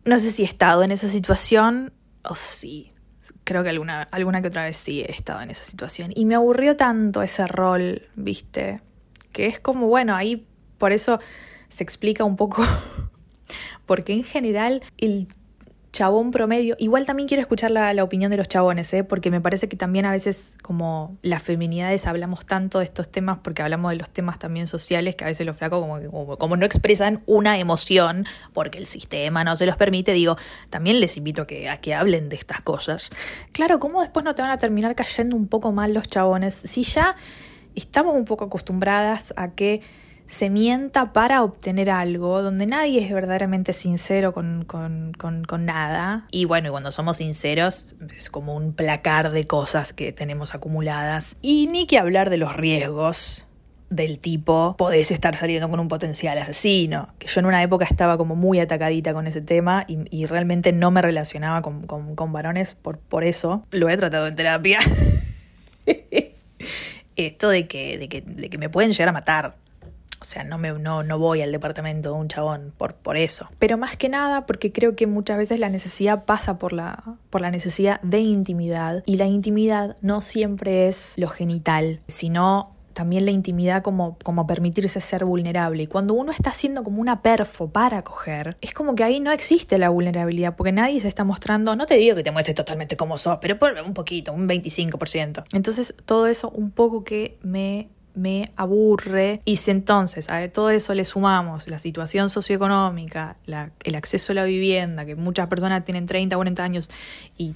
no 0.07 0.19
sé 0.19 0.33
si 0.33 0.43
he 0.43 0.47
estado 0.47 0.83
en 0.83 0.91
esa 0.91 1.09
situación, 1.09 1.93
o 2.25 2.35
sí. 2.35 2.93
Creo 3.45 3.63
que 3.63 3.71
alguna, 3.71 4.03
alguna 4.11 4.41
que 4.41 4.49
otra 4.49 4.65
vez 4.65 4.77
sí 4.79 5.03
he 5.03 5.11
estado 5.11 5.43
en 5.43 5.51
esa 5.51 5.65
situación. 5.65 6.13
Y 6.15 6.25
me 6.25 6.35
aburrió 6.35 6.77
tanto 6.77 7.23
ese 7.23 7.47
rol, 7.47 8.09
viste, 8.17 8.81
que 9.33 9.47
es 9.47 9.61
como, 9.61 9.87
bueno, 9.87 10.15
ahí 10.15 10.47
por 10.79 10.93
eso 10.93 11.21
se 11.69 11.83
explica 11.83 12.25
un 12.25 12.37
poco 12.37 12.63
porque 13.87 14.12
en 14.12 14.25
general 14.25 14.83
el 14.99 15.29
chabón 15.95 16.33
promedio. 16.33 16.75
Igual 16.81 17.07
también 17.07 17.29
quiero 17.29 17.40
escuchar 17.40 17.71
la, 17.71 17.95
la 17.95 18.03
opinión 18.03 18.29
de 18.33 18.37
los 18.37 18.49
chabones, 18.49 18.93
¿eh? 18.93 19.05
porque 19.05 19.31
me 19.31 19.40
parece 19.40 19.69
que 19.69 19.77
también 19.77 20.05
a 20.05 20.11
veces 20.11 20.57
como 20.61 21.17
las 21.23 21.40
feminidades 21.40 22.09
hablamos 22.09 22.45
tanto 22.45 22.81
de 22.81 22.85
estos 22.85 23.09
temas 23.09 23.38
porque 23.43 23.62
hablamos 23.62 23.93
de 23.93 23.99
los 23.99 24.11
temas 24.11 24.40
también 24.40 24.67
sociales 24.67 25.14
que 25.14 25.23
a 25.23 25.29
veces 25.29 25.47
los 25.47 25.57
flacos 25.57 25.81
como, 25.81 26.37
como, 26.37 26.57
no 26.57 26.67
expresan 26.67 27.23
una 27.27 27.59
emoción 27.61 28.27
porque 28.53 28.79
el 28.79 28.87
sistema 28.87 29.45
no 29.45 29.55
se 29.55 29.67
los 29.67 29.77
permite, 29.77 30.12
digo, 30.12 30.37
también 30.69 30.99
les 30.99 31.17
invito 31.17 31.47
que, 31.47 31.69
a 31.69 31.81
que 31.81 31.95
hablen 31.95 32.29
de 32.29 32.37
estas 32.37 32.61
cosas. 32.61 33.11
Claro, 33.53 33.79
¿cómo 33.79 34.01
después 34.03 34.25
no 34.25 34.35
te 34.35 34.43
van 34.43 34.51
a 34.51 34.59
terminar 34.59 34.97
cayendo 34.97 35.37
un 35.37 35.47
poco 35.47 35.71
mal 35.71 35.95
los 35.95 36.09
chabones? 36.09 36.57
Si 36.57 36.83
ya 36.83 37.14
estamos 37.77 38.17
un 38.17 38.25
poco 38.25 38.47
acostumbradas 38.47 39.33
a 39.37 39.53
que 39.53 39.81
se 40.27 40.51
mienta 40.51 41.13
para 41.13 41.43
obtener 41.43 41.91
algo, 41.91 42.43
donde 42.43 42.67
nadie 42.67 43.05
es 43.05 43.13
verdaderamente 43.13 43.73
sincero 43.73 44.33
con, 44.33 44.65
con, 44.65 45.13
con, 45.13 45.65
nada. 45.65 46.27
Y 46.31 46.47
bueno, 46.47 46.69
y 46.69 46.71
cuando 46.71 46.93
somos 46.93 47.19
sinceros 47.19 47.97
es 48.17 48.31
como 48.31 48.55
un 48.55 48.73
placar 48.73 49.31
de 49.31 49.47
cosas 49.47 49.93
que 49.93 50.13
tenemos 50.13 50.55
acumuladas. 50.55 51.37
Y 51.43 51.67
ni 51.67 51.87
que 51.87 51.99
hablar 51.99 52.31
de 52.31 52.39
los 52.39 52.57
riesgos 52.57 53.47
del 53.91 54.19
tipo, 54.19 54.75
podés 54.77 55.11
estar 55.11 55.37
saliendo 55.37 55.69
con 55.69 55.79
un 55.79 55.89
potencial 55.89 56.39
asesino. 56.39 57.09
Que 57.19 57.29
yo 57.29 57.41
en 57.41 57.47
una 57.47 57.63
época 57.63 57.85
estaba 57.85 58.17
como 58.17 58.35
muy 58.35 58.59
atacadita 58.59 59.13
con 59.13 59.27
ese 59.27 59.41
tema 59.41 59.85
y, 59.87 60.27
realmente 60.27 60.73
no 60.73 60.91
me 60.91 61.03
relacionaba 61.03 61.61
con, 61.61 61.87
con, 61.87 62.33
varones 62.33 62.75
por, 62.75 62.99
por 62.99 63.25
eso. 63.25 63.65
Lo 63.71 63.89
he 63.89 63.97
tratado 63.97 64.27
en 64.27 64.35
terapia. 64.35 64.81
Esto 67.17 67.49
de 67.49 67.69
que, 67.69 67.99
de 67.99 68.09
que, 68.09 68.23
de 68.23 68.51
que 68.51 68.59
me 68.59 68.69
pueden 68.69 68.91
llegar 68.91 69.11
a 69.11 69.13
matar 69.13 69.55
o 70.25 70.27
sea, 70.27 70.43
no, 70.43 70.57
me, 70.57 70.73
no, 70.73 71.03
no 71.03 71.19
voy 71.19 71.43
al 71.43 71.53
departamento 71.53 72.13
de 72.13 72.19
un 72.19 72.29
chabón 72.29 72.73
por, 72.79 72.95
por 72.95 73.19
eso. 73.19 73.51
Pero 73.59 73.77
más 73.77 73.99
que 73.99 74.09
nada 74.09 74.47
porque 74.47 74.73
creo 74.73 74.97
que 74.97 75.07
muchas 75.07 75.37
veces 75.37 75.61
la 75.61 75.69
necesidad 75.69 76.25
pasa 76.25 76.57
por 76.57 76.73
la, 76.73 77.19
por 77.29 77.43
la 77.43 77.51
necesidad 77.51 78.01
de 78.01 78.21
intimidad. 78.21 79.03
Y 79.05 79.19
la 79.19 79.27
intimidad 79.27 79.99
no 80.01 80.23
siempre 80.23 80.89
es 80.89 81.13
lo 81.19 81.29
genital, 81.29 82.01
sino 82.09 82.75
también 82.95 83.27
la 83.27 83.33
intimidad 83.33 83.83
como, 83.83 84.17
como 84.25 84.47
permitirse 84.47 85.01
ser 85.01 85.27
vulnerable. 85.27 85.83
Y 85.83 85.87
cuando 85.87 86.15
uno 86.15 86.33
está 86.33 86.51
haciendo 86.51 86.83
como 86.83 87.03
una 87.03 87.21
perfo 87.21 87.69
para 87.69 88.03
coger, 88.03 88.57
es 88.63 88.73
como 88.73 88.95
que 88.95 89.05
ahí 89.05 89.21
no 89.21 89.33
existe 89.33 89.77
la 89.77 89.91
vulnerabilidad, 89.91 90.57
porque 90.57 90.73
nadie 90.73 91.01
se 91.01 91.09
está 91.09 91.25
mostrando, 91.25 91.77
no 91.77 91.85
te 91.87 91.97
digo 91.97 92.17
que 92.17 92.23
te 92.23 92.31
muestres 92.31 92.55
totalmente 92.55 92.97
como 92.97 93.19
sos, 93.19 93.39
pero 93.43 93.59
por 93.59 93.75
un 93.85 93.93
poquito, 93.93 94.33
un 94.33 94.49
25%. 94.49 95.45
Entonces 95.53 95.95
todo 96.07 96.27
eso 96.29 96.49
un 96.51 96.71
poco 96.71 97.05
que 97.05 97.37
me 97.43 97.91
me 98.14 98.50
aburre. 98.57 99.40
Y 99.44 99.57
si 99.57 99.70
entonces 99.70 100.31
a 100.31 100.48
todo 100.48 100.70
eso 100.70 100.94
le 100.94 101.05
sumamos 101.05 101.68
la 101.68 101.79
situación 101.79 102.31
socioeconómica, 102.31 103.37
el 103.46 103.94
acceso 103.94 104.33
a 104.33 104.37
la 104.37 104.44
vivienda, 104.44 105.05
que 105.05 105.16
muchas 105.16 105.48
personas 105.48 105.85
tienen 105.85 106.07
30, 106.07 106.37
40 106.37 106.62
años 106.62 106.90
y 107.37 107.55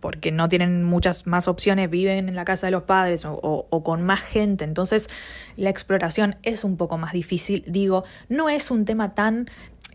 porque 0.00 0.30
no 0.30 0.48
tienen 0.48 0.84
muchas 0.84 1.26
más 1.26 1.48
opciones, 1.48 1.88
viven 1.88 2.28
en 2.28 2.34
la 2.34 2.44
casa 2.44 2.66
de 2.66 2.72
los 2.72 2.82
padres 2.82 3.24
o, 3.24 3.82
con 3.82 4.02
más 4.02 4.20
gente, 4.20 4.64
entonces 4.64 5.08
la 5.56 5.70
exploración 5.70 6.36
es 6.42 6.64
un 6.64 6.76
poco 6.76 6.98
más 6.98 7.12
difícil. 7.12 7.64
Digo, 7.66 8.04
no 8.28 8.50
es 8.50 8.70
un 8.70 8.84
tema 8.84 9.14
tan 9.14 9.48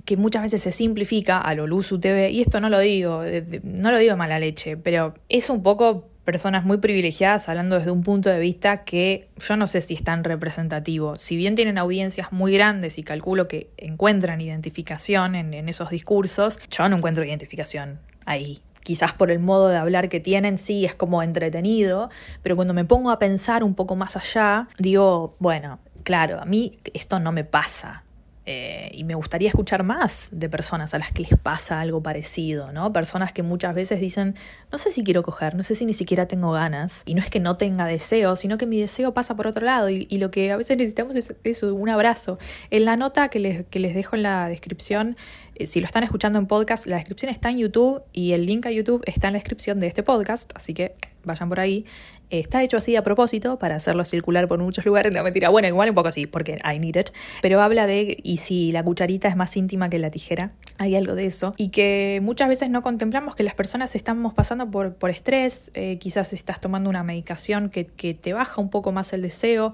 que 0.05 0.17
muchas 0.17 0.43
veces 0.43 0.61
se 0.61 0.71
simplifica 0.71 1.39
a 1.39 1.53
lo 1.55 1.67
Luzu 1.67 1.99
TV, 1.99 2.31
y 2.31 2.41
esto 2.41 2.59
no 2.59 2.69
lo 2.69 2.79
digo, 2.79 3.23
no 3.63 3.91
lo 3.91 3.97
digo 3.97 4.15
mala 4.15 4.39
leche, 4.39 4.77
pero 4.77 5.15
es 5.29 5.49
un 5.49 5.63
poco 5.63 6.09
personas 6.25 6.65
muy 6.65 6.77
privilegiadas 6.77 7.47
hablando 7.47 7.77
desde 7.77 7.91
un 7.91 8.03
punto 8.03 8.29
de 8.29 8.39
vista 8.39 8.83
que 8.83 9.29
yo 9.37 9.55
no 9.55 9.67
sé 9.67 9.79
si 9.81 9.93
es 9.93 10.03
tan 10.03 10.23
representativo. 10.23 11.15
Si 11.15 11.37
bien 11.37 11.55
tienen 11.55 11.77
audiencias 11.77 12.31
muy 12.31 12.53
grandes 12.53 12.97
y 12.97 13.03
calculo 13.03 13.47
que 13.47 13.69
encuentran 13.77 14.41
identificación 14.41 15.35
en, 15.35 15.53
en 15.53 15.69
esos 15.69 15.91
discursos, 15.91 16.59
yo 16.69 16.89
no 16.89 16.97
encuentro 16.97 17.23
identificación 17.23 17.99
ahí. 18.25 18.59
Quizás 18.83 19.13
por 19.13 19.31
el 19.31 19.39
modo 19.39 19.69
de 19.69 19.77
hablar 19.77 20.09
que 20.09 20.19
tienen, 20.19 20.57
sí, 20.57 20.85
es 20.85 20.93
como 20.93 21.23
entretenido, 21.23 22.09
pero 22.43 22.55
cuando 22.55 22.73
me 22.73 22.85
pongo 22.85 23.11
a 23.11 23.19
pensar 23.19 23.63
un 23.63 23.73
poco 23.73 23.95
más 23.95 24.15
allá, 24.15 24.67
digo, 24.77 25.35
bueno, 25.39 25.79
claro, 26.03 26.39
a 26.39 26.45
mí 26.45 26.77
esto 26.93 27.19
no 27.19 27.31
me 27.31 27.43
pasa. 27.43 28.04
Eh, 28.47 28.91
y 28.93 29.03
me 29.05 29.15
gustaría 29.15 29.49
escuchar 29.49 29.83
más 29.83 30.29
de 30.31 30.49
personas 30.49 30.93
a 30.93 30.99
las 30.99 31.11
que 31.11 31.23
les 31.23 31.37
pasa 31.37 31.79
algo 31.81 32.03
parecido, 32.03 32.71
¿no? 32.71 32.93
Personas 32.93 33.33
que 33.33 33.41
muchas 33.41 33.73
veces 33.73 33.99
dicen, 33.99 34.35
no 34.71 34.77
sé 34.77 34.91
si 34.91 35.03
quiero 35.03 35.23
coger, 35.23 35.55
no 35.55 35.63
sé 35.63 35.73
si 35.73 35.85
ni 35.85 35.93
siquiera 35.93 36.27
tengo 36.27 36.51
ganas, 36.51 37.01
y 37.05 37.15
no 37.15 37.21
es 37.21 37.29
que 37.31 37.39
no 37.39 37.57
tenga 37.57 37.85
deseo, 37.85 38.35
sino 38.35 38.57
que 38.57 38.67
mi 38.67 38.79
deseo 38.79 39.13
pasa 39.13 39.35
por 39.35 39.47
otro 39.47 39.65
lado, 39.65 39.89
y, 39.89 40.05
lo 40.15 40.31
que 40.31 40.51
a 40.51 40.57
veces 40.57 40.77
necesitamos 40.77 41.15
es, 41.43 41.63
un 41.63 41.89
abrazo. 41.89 42.37
En 42.69 42.85
la 42.85 42.95
nota 42.95 43.29
que 43.29 43.39
les, 43.39 43.65
que 43.65 43.79
les 43.79 43.95
dejo 43.95 44.15
en 44.15 44.23
la 44.23 44.47
descripción, 44.47 45.17
eh, 45.55 45.65
si 45.65 45.79
lo 45.81 45.87
están 45.87 46.03
escuchando 46.03 46.37
en 46.37 46.45
podcast, 46.45 46.85
la 46.85 46.97
descripción 46.97 47.31
está 47.31 47.49
en 47.49 47.57
YouTube 47.57 48.03
y 48.13 48.33
el 48.33 48.45
link 48.45 48.65
a 48.67 48.71
YouTube 48.71 49.03
está 49.05 49.27
en 49.27 49.33
la 49.33 49.39
descripción 49.39 49.79
de 49.79 49.87
este 49.87 50.03
podcast, 50.03 50.51
así 50.55 50.73
que 50.73 50.95
vayan 51.25 51.49
por 51.49 51.59
ahí. 51.59 51.85
Está 52.29 52.63
hecho 52.63 52.77
así 52.77 52.95
a 52.95 53.03
propósito 53.03 53.59
para 53.59 53.75
hacerlo 53.75 54.05
circular 54.05 54.47
por 54.47 54.59
muchos 54.59 54.85
lugares. 54.85 55.13
No, 55.13 55.23
mentira, 55.23 55.49
bueno, 55.49 55.67
igual 55.67 55.89
un 55.89 55.95
poco 55.95 56.09
así, 56.09 56.25
porque 56.25 56.59
I 56.63 56.79
need 56.79 56.95
it. 56.95 57.09
Pero 57.41 57.61
habla 57.61 57.87
de, 57.87 58.17
y 58.23 58.37
si 58.37 58.71
la 58.71 58.83
cucharita 58.83 59.27
es 59.27 59.35
más 59.35 59.55
íntima 59.57 59.89
que 59.89 59.99
la 59.99 60.09
tijera, 60.09 60.53
hay 60.77 60.95
algo 60.95 61.15
de 61.15 61.25
eso. 61.25 61.53
Y 61.57 61.69
que 61.69 62.19
muchas 62.23 62.47
veces 62.47 62.69
no 62.69 62.81
contemplamos 62.81 63.35
que 63.35 63.43
las 63.43 63.53
personas 63.53 63.95
estamos 63.95 64.33
pasando 64.33 64.69
por, 64.71 64.95
por 64.95 65.09
estrés, 65.09 65.71
eh, 65.73 65.97
quizás 65.99 66.33
estás 66.33 66.59
tomando 66.59 66.89
una 66.89 67.03
medicación 67.03 67.69
que, 67.69 67.85
que 67.85 68.13
te 68.13 68.33
baja 68.33 68.61
un 68.61 68.69
poco 68.69 68.91
más 68.91 69.13
el 69.13 69.21
deseo, 69.21 69.73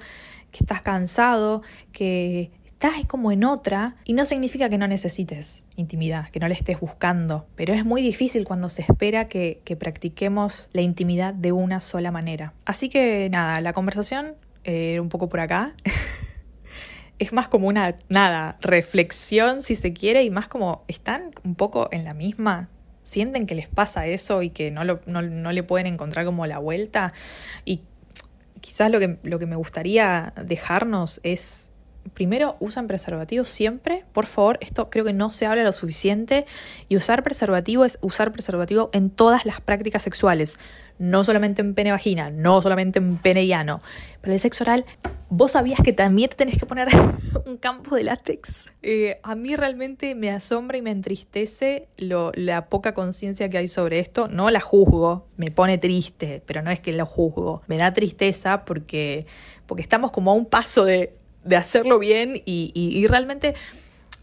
que 0.51 0.63
estás 0.63 0.81
cansado, 0.81 1.61
que 1.91 2.51
estás 2.81 3.05
como 3.05 3.31
en 3.31 3.43
otra 3.43 3.95
y 4.05 4.13
no 4.13 4.25
significa 4.25 4.67
que 4.67 4.79
no 4.79 4.87
necesites 4.87 5.63
intimidad, 5.75 6.29
que 6.29 6.39
no 6.39 6.47
la 6.47 6.55
estés 6.55 6.79
buscando, 6.79 7.45
pero 7.55 7.75
es 7.75 7.85
muy 7.85 8.01
difícil 8.01 8.43
cuando 8.43 8.69
se 8.69 8.81
espera 8.81 9.27
que, 9.27 9.61
practiquemos 9.79 10.69
la 10.73 10.81
intimidad 10.81 11.35
de 11.35 11.51
una 11.51 11.79
sola 11.79 12.09
manera. 12.11 12.53
Así 12.65 12.89
que 12.89 13.29
nada, 13.31 13.61
la 13.61 13.73
conversación 13.73 14.33
eh, 14.63 14.99
un 14.99 15.09
poco 15.09 15.29
por 15.29 15.41
acá. 15.41 15.75
es 17.19 17.33
más 17.33 17.47
como 17.47 17.67
una, 17.67 17.95
nada, 18.09 18.57
reflexión 18.61 19.61
si 19.61 19.75
se 19.75 19.93
quiere 19.93 20.23
y 20.23 20.31
más 20.31 20.47
como 20.47 20.83
están 20.87 21.35
un 21.43 21.53
poco 21.53 21.87
en 21.91 22.03
la 22.03 22.15
misma 22.15 22.69
sienten 23.03 23.45
que 23.45 23.53
les 23.53 23.67
pasa 23.67 24.07
eso 24.07 24.41
y 24.41 24.49
que 24.49 24.71
no, 24.71 24.83
no, 24.83 25.21
no, 25.21 25.51
le 25.51 25.61
pueden 25.61 25.85
encontrar 25.85 26.25
como 26.25 26.47
la 26.47 26.57
vuelta. 26.57 27.13
Y 27.63 27.81
quizás 28.59 28.89
lo 28.89 28.99
que, 28.99 29.17
lo 29.23 29.37
que 29.37 29.45
me 29.45 29.55
gustaría 29.55 30.33
dejarnos 30.45 31.19
es 31.23 31.70
primero 32.13 32.57
usan 32.59 32.87
preservativo 32.87 33.45
siempre, 33.45 34.05
por 34.13 34.25
favor, 34.25 34.57
esto 34.61 34.89
creo 34.89 35.05
que 35.05 35.13
no 35.13 35.31
se 35.31 35.45
habla 35.45 35.63
lo 35.63 35.71
suficiente 35.71 36.45
y 36.87 36.95
usar 36.95 37.23
preservativo 37.23 37.85
es 37.85 37.97
usar 38.01 38.31
preservativo 38.31 38.89
en 38.93 39.09
todas 39.09 39.45
las 39.45 39.61
prácticas 39.61 40.03
sexuales, 40.03 40.59
no 40.99 41.23
solamente 41.23 41.61
en 41.61 41.73
pene 41.73 41.91
vagina, 41.91 42.29
no 42.29 42.61
solamente 42.61 42.99
en 42.99 43.17
pene 43.17 43.47
llano. 43.47 43.79
Para 44.21 44.33
el 44.33 44.39
sexo 44.39 44.63
oral, 44.63 44.85
¿vos 45.29 45.51
sabías 45.51 45.79
que 45.83 45.93
también 45.93 46.29
te 46.29 46.35
tenés 46.35 46.59
que 46.59 46.65
poner 46.65 46.89
un 47.45 47.57
campo 47.57 47.95
de 47.95 48.03
látex? 48.03 48.69
Eh, 48.83 49.19
a 49.23 49.33
mí 49.35 49.55
realmente 49.55 50.13
me 50.13 50.29
asombra 50.29 50.77
y 50.77 50.81
me 50.81 50.91
entristece 50.91 51.87
la 51.97 52.67
poca 52.67 52.93
conciencia 52.93 53.49
que 53.49 53.57
hay 53.57 53.67
sobre 53.67 53.99
esto. 53.99 54.27
No 54.27 54.51
la 54.51 54.59
juzgo, 54.59 55.27
me 55.37 55.49
pone 55.49 55.77
triste, 55.77 56.43
pero 56.45 56.61
no 56.61 56.69
es 56.69 56.79
que 56.79 56.93
lo 56.93 57.05
juzgo. 57.05 57.63
Me 57.67 57.77
da 57.77 57.93
tristeza 57.93 58.63
porque, 58.65 59.25
porque 59.65 59.81
estamos 59.81 60.11
como 60.11 60.31
a 60.31 60.33
un 60.35 60.45
paso 60.45 60.85
de 60.85 61.15
de 61.43 61.55
hacerlo 61.55 61.99
bien 61.99 62.41
y, 62.45 62.71
y, 62.73 63.07
realmente 63.07 63.55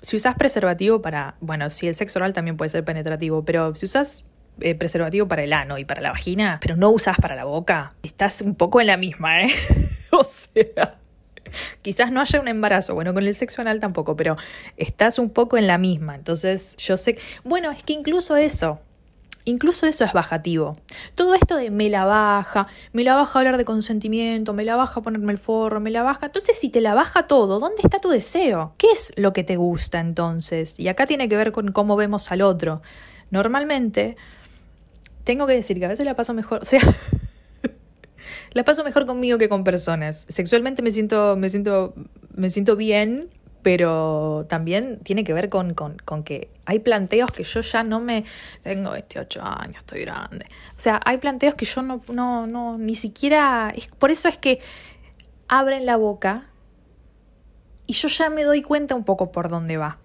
si 0.02 0.16
usas 0.16 0.37
preservativo 0.37 1.02
para, 1.02 1.35
bueno, 1.40 1.70
si 1.70 1.88
el 1.88 1.94
sexo 1.94 2.18
oral 2.20 2.33
también 2.33 2.57
puede 2.57 2.68
ser 2.68 2.85
penetrativo, 2.85 3.44
pero 3.44 3.74
si 3.74 3.87
usas 3.87 4.24
eh, 4.61 4.74
preservativo 4.74 5.26
para 5.28 5.42
el 5.42 5.52
ano 5.52 5.78
y 5.78 5.85
para 5.85 6.00
la 6.00 6.11
vagina, 6.11 6.59
pero 6.61 6.76
no 6.76 6.90
usas 6.90 7.16
para 7.16 7.35
la 7.35 7.44
boca, 7.44 7.94
estás 8.02 8.40
un 8.40 8.54
poco 8.54 8.81
en 8.81 8.87
la 8.87 8.96
misma, 8.96 9.42
¿eh? 9.42 9.52
o 10.12 10.24
sea, 10.24 10.98
quizás 11.83 12.12
no 12.12 12.20
haya 12.20 12.40
un 12.40 12.48
embarazo, 12.48 12.94
bueno, 12.94 13.14
con 13.14 13.26
el 13.26 13.35
sexo 13.35 13.61
anal 13.61 13.81
tampoco, 13.81 14.16
pero 14.16 14.37
estás 14.76 15.18
un 15.18 15.31
poco 15.31 15.57
en 15.59 15.66
la 15.66 15.78
misma, 15.78 16.14
entonces 16.14 16.76
yo 16.76 16.96
sé, 16.96 17.18
bueno, 17.44 17.70
es 17.70 17.83
que 17.83 17.92
incluso 17.92 18.37
eso, 18.37 18.81
Incluso 19.49 19.87
eso 19.87 20.05
es 20.05 20.13
bajativo. 20.13 20.77
Todo 21.15 21.35
esto 21.35 21.57
de 21.57 21.71
me 21.71 21.89
la 21.89 22.05
baja, 22.05 22.67
me 22.93 23.03
la 23.03 23.17
baja 23.17 23.39
hablar 23.39 23.57
de 23.57 23.65
consentimiento, 23.65 24.53
me 24.53 24.63
la 24.63 24.77
baja 24.77 25.01
ponerme 25.01 25.33
el 25.33 25.39
forro, 25.39 25.81
me 25.81 25.91
la 25.91 26.03
baja. 26.03 26.27
Entonces, 26.27 26.59
si 26.59 26.69
te 26.69 26.83
la 26.83 26.93
baja 26.93 27.27
todo, 27.27 27.59
¿dónde 27.59 27.81
está 27.83 27.99
tu 27.99 28.11
deseo? 28.11 28.75
¿Qué 28.77 28.89
es 28.93 29.11
lo 29.17 29.33
que 29.33 29.45
te 29.45 29.57
gusta 29.57 30.01
entonces? 30.01 30.79
Y 30.79 30.89
acá 30.89 31.07
tiene 31.07 31.31
que 31.31 31.37
ver 31.39 31.53
con 31.53 31.73
cómo 31.73 31.97
vemos 31.97 32.31
al 32.31 32.43
otro. 32.43 32.83
Normalmente, 33.31 34.17
tengo 35.25 35.47
que 35.47 35.55
decir 35.55 35.79
que 35.79 35.87
a 35.87 35.89
veces 35.89 36.05
la 36.05 36.15
paso 36.15 36.35
mejor, 36.35 36.61
o 36.63 36.67
sea, 36.67 36.83
la 38.53 38.65
paso 38.67 38.85
mejor 38.85 39.07
conmigo 39.07 39.39
que 39.39 39.49
con 39.49 39.65
personas. 39.65 40.27
Sexualmente 40.29 40.83
me 40.83 40.91
siento, 40.91 41.37
me 41.39 41.49
siento, 41.49 41.95
me 42.35 42.51
siento 42.51 42.77
bien 42.77 43.31
pero 43.62 44.47
también 44.49 44.99
tiene 45.01 45.25
que 45.25 45.33
ver 45.33 45.49
con, 45.49 45.75
con, 45.75 45.97
con, 46.05 46.23
que 46.23 46.51
hay 46.64 46.79
planteos 46.79 47.33
que 47.33 47.42
yo 47.42 47.61
ya 47.61 47.83
no 47.83 48.01
me... 48.01 48.25
Tengo 48.62 48.92
28 48.92 49.42
años, 49.42 49.77
estoy 49.77 50.03
grande. 50.03 50.47
O 50.71 50.81
sea, 50.81 51.01
hay 51.05 51.18
planteos 51.18 51.55
que 51.55 51.64
yo 51.64 51.83
no, 51.83 52.01
no, 52.09 52.47
no, 52.47 52.79
ni 52.79 52.94
siquiera... 52.94 53.75
Por 53.99 54.11
eso 54.11 54.29
es 54.29 54.38
que 54.38 54.61
abren 55.49 55.87
la 55.87 55.97
boca 55.97 56.47
y 57.87 57.94
yo 57.94 58.09
ya 58.09 58.31
me 58.31 58.44
doy 58.44 58.62
cuenta 58.62 58.94
un 58.94 59.05
poco 59.05 59.33
por 59.33 59.49
dónde 59.49 59.77
va. 59.77 59.99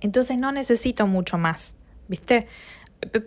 Entonces 0.00 0.38
no 0.38 0.52
necesito 0.52 1.06
mucho 1.06 1.38
más, 1.38 1.76
¿viste? 2.08 2.46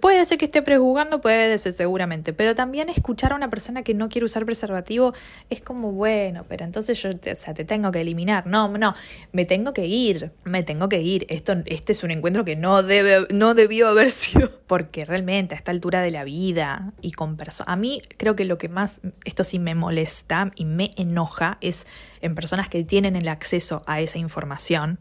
Puede 0.01 0.25
ser 0.25 0.37
que 0.37 0.45
esté 0.45 0.61
prejuzgando, 0.61 1.21
puede 1.21 1.57
ser 1.57 1.71
seguramente, 1.71 2.33
pero 2.33 2.55
también 2.55 2.89
escuchar 2.89 3.31
a 3.31 3.37
una 3.37 3.49
persona 3.49 3.83
que 3.83 3.93
no 3.93 4.09
quiere 4.09 4.25
usar 4.25 4.45
preservativo 4.45 5.13
es 5.49 5.61
como, 5.61 5.93
bueno, 5.93 6.45
pero 6.49 6.65
entonces 6.65 7.01
yo 7.01 7.17
te, 7.17 7.31
o 7.31 7.35
sea, 7.35 7.53
te 7.53 7.63
tengo 7.63 7.89
que 7.89 8.01
eliminar. 8.01 8.47
No, 8.47 8.67
no, 8.77 8.93
me 9.31 9.45
tengo 9.45 9.73
que 9.73 9.85
ir, 9.85 10.31
me 10.43 10.63
tengo 10.63 10.89
que 10.89 11.01
ir. 11.01 11.25
Esto, 11.29 11.55
este 11.65 11.93
es 11.93 12.03
un 12.03 12.11
encuentro 12.11 12.43
que 12.43 12.57
no, 12.57 12.83
debe, 12.83 13.27
no 13.29 13.53
debió 13.53 13.87
haber 13.87 14.11
sido, 14.11 14.51
porque 14.67 15.05
realmente 15.05 15.55
a 15.55 15.57
esta 15.57 15.71
altura 15.71 16.01
de 16.01 16.11
la 16.11 16.25
vida 16.25 16.91
y 17.01 17.13
con 17.13 17.37
personas... 17.37 17.71
A 17.71 17.77
mí 17.77 18.01
creo 18.17 18.35
que 18.35 18.43
lo 18.43 18.57
que 18.57 18.67
más, 18.67 18.99
esto 19.23 19.45
sí 19.45 19.57
me 19.57 19.73
molesta 19.73 20.51
y 20.55 20.65
me 20.65 20.91
enoja, 20.97 21.57
es 21.61 21.87
en 22.19 22.35
personas 22.35 22.67
que 22.67 22.83
tienen 22.83 23.15
el 23.15 23.29
acceso 23.29 23.83
a 23.85 24.01
esa 24.01 24.17
información 24.17 24.99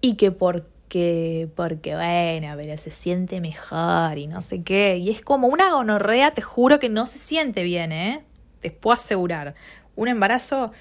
y 0.00 0.14
que 0.14 0.30
por 0.30 0.75
que 0.88 1.48
porque 1.54 1.94
bueno, 1.94 2.76
se 2.76 2.90
siente 2.90 3.40
mejor 3.40 4.18
y 4.18 4.26
no 4.26 4.40
sé 4.40 4.62
qué. 4.62 4.96
Y 4.98 5.10
es 5.10 5.20
como 5.20 5.48
una 5.48 5.72
gonorrea, 5.72 6.32
te 6.32 6.42
juro 6.42 6.78
que 6.78 6.88
no 6.88 7.06
se 7.06 7.18
siente 7.18 7.62
bien, 7.62 7.92
¿eh? 7.92 8.24
Te 8.60 8.70
puedo 8.70 8.94
asegurar. 8.94 9.54
Un 9.94 10.08
embarazo 10.08 10.72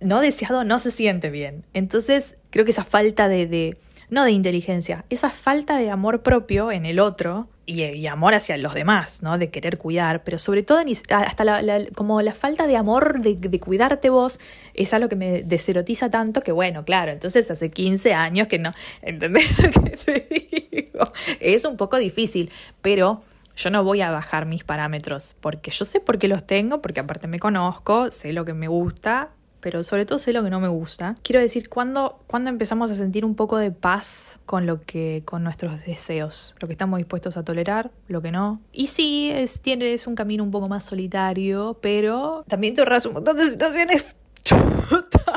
no 0.00 0.20
deseado 0.20 0.64
no 0.64 0.78
se 0.78 0.90
siente 0.90 1.30
bien. 1.30 1.64
Entonces, 1.74 2.36
creo 2.50 2.64
que 2.64 2.70
esa 2.70 2.84
falta 2.84 3.28
de, 3.28 3.46
de 3.46 3.76
no 4.08 4.24
de 4.24 4.32
inteligencia, 4.32 5.04
esa 5.10 5.30
falta 5.30 5.76
de 5.76 5.90
amor 5.90 6.22
propio 6.22 6.72
en 6.72 6.86
el 6.86 6.98
otro 6.98 7.48
y, 7.70 8.06
amor 8.06 8.34
hacia 8.34 8.56
los 8.56 8.74
demás, 8.74 9.22
¿no? 9.22 9.38
De 9.38 9.50
querer 9.50 9.78
cuidar, 9.78 10.24
pero 10.24 10.38
sobre 10.38 10.62
todo 10.62 10.80
hasta 11.10 11.44
la, 11.44 11.84
como 11.94 12.20
la 12.22 12.34
falta 12.34 12.66
de 12.66 12.76
amor 12.76 13.20
de, 13.20 13.36
de, 13.36 13.60
cuidarte 13.60 14.10
vos 14.10 14.40
es 14.74 14.92
algo 14.94 15.08
que 15.08 15.16
me 15.16 15.42
deserotiza 15.42 16.10
tanto 16.10 16.42
que 16.42 16.52
bueno, 16.52 16.84
claro, 16.84 17.12
entonces 17.12 17.50
hace 17.50 17.70
15 17.70 18.14
años 18.14 18.48
que 18.48 18.58
no, 18.58 18.72
¿entendés 19.02 19.74
lo 19.74 19.84
que 19.84 19.96
te 19.96 20.60
digo? 20.70 21.08
Es 21.38 21.64
un 21.64 21.76
poco 21.76 21.96
difícil, 21.96 22.50
pero 22.82 23.22
yo 23.56 23.70
no 23.70 23.84
voy 23.84 24.00
a 24.00 24.10
bajar 24.10 24.46
mis 24.46 24.64
parámetros 24.64 25.36
porque 25.40 25.70
yo 25.70 25.84
sé 25.84 26.00
por 26.00 26.18
qué 26.18 26.28
los 26.28 26.46
tengo, 26.46 26.82
porque 26.82 27.00
aparte 27.00 27.28
me 27.28 27.38
conozco, 27.38 28.10
sé 28.10 28.32
lo 28.32 28.44
que 28.44 28.54
me 28.54 28.68
gusta 28.68 29.30
pero 29.60 29.84
sobre 29.84 30.06
todo 30.06 30.18
sé 30.18 30.32
lo 30.32 30.42
que 30.42 30.50
no 30.50 30.60
me 30.60 30.68
gusta. 30.68 31.16
Quiero 31.22 31.40
decir, 31.40 31.68
¿cuándo, 31.68 32.20
empezamos 32.46 32.90
a 32.90 32.94
sentir 32.94 33.24
un 33.24 33.34
poco 33.34 33.58
de 33.58 33.70
paz 33.70 34.40
con 34.46 34.66
lo 34.66 34.82
que, 34.82 35.22
con 35.24 35.44
nuestros 35.44 35.84
deseos? 35.84 36.54
Lo 36.60 36.68
que 36.68 36.74
estamos 36.74 36.98
dispuestos 36.98 37.36
a 37.36 37.44
tolerar, 37.44 37.90
lo 38.08 38.22
que 38.22 38.32
no. 38.32 38.60
Y 38.72 38.86
sí, 38.88 39.30
es, 39.32 39.60
es 39.64 40.06
un 40.06 40.14
camino 40.14 40.42
un 40.42 40.50
poco 40.50 40.68
más 40.68 40.84
solitario, 40.84 41.78
pero 41.80 42.44
también 42.48 42.74
te 42.74 42.80
ahorras 42.80 43.06
un 43.06 43.14
montón 43.14 43.36
de 43.36 43.44
situaciones 43.44 44.16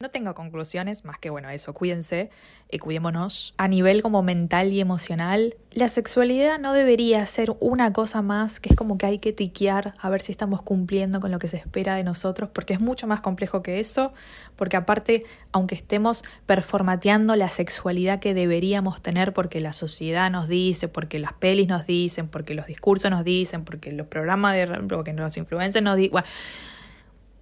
no 0.00 0.10
tengo 0.10 0.34
conclusiones 0.34 1.04
más 1.04 1.18
que, 1.18 1.30
bueno, 1.30 1.48
eso, 1.50 1.72
cuídense 1.72 2.30
y 2.70 2.78
cuidémonos. 2.78 3.54
A 3.58 3.68
nivel 3.68 4.02
como 4.02 4.22
mental 4.22 4.72
y 4.72 4.80
emocional, 4.80 5.56
la 5.70 5.88
sexualidad 5.88 6.58
no 6.58 6.72
debería 6.72 7.24
ser 7.26 7.56
una 7.60 7.92
cosa 7.92 8.20
más 8.22 8.60
que 8.60 8.70
es 8.70 8.76
como 8.76 8.98
que 8.98 9.06
hay 9.06 9.18
que 9.18 9.32
tiquear 9.32 9.94
a 9.98 10.10
ver 10.10 10.20
si 10.20 10.32
estamos 10.32 10.62
cumpliendo 10.62 11.20
con 11.20 11.30
lo 11.30 11.38
que 11.38 11.48
se 11.48 11.58
espera 11.58 11.94
de 11.94 12.04
nosotros, 12.04 12.50
porque 12.52 12.74
es 12.74 12.80
mucho 12.80 13.06
más 13.06 13.20
complejo 13.20 13.62
que 13.62 13.80
eso, 13.80 14.12
porque 14.56 14.76
aparte, 14.76 15.24
aunque 15.52 15.74
estemos 15.74 16.24
performateando 16.46 17.36
la 17.36 17.48
sexualidad 17.48 18.18
que 18.18 18.34
deberíamos 18.34 19.02
tener 19.02 19.32
porque 19.32 19.60
la 19.60 19.72
sociedad 19.72 20.30
nos 20.30 20.48
dice, 20.48 20.88
porque 20.88 21.18
las 21.18 21.32
pelis 21.32 21.68
nos 21.68 21.86
dicen, 21.86 22.28
porque 22.28 22.54
los 22.54 22.66
discursos 22.66 23.10
nos 23.10 23.24
dicen, 23.24 23.64
porque 23.64 23.92
los 23.92 24.06
programas 24.06 24.54
de... 24.54 24.66
porque 24.88 25.12
los 25.12 25.36
influencers 25.36 25.84
nos 25.84 25.96
dicen... 25.96 26.22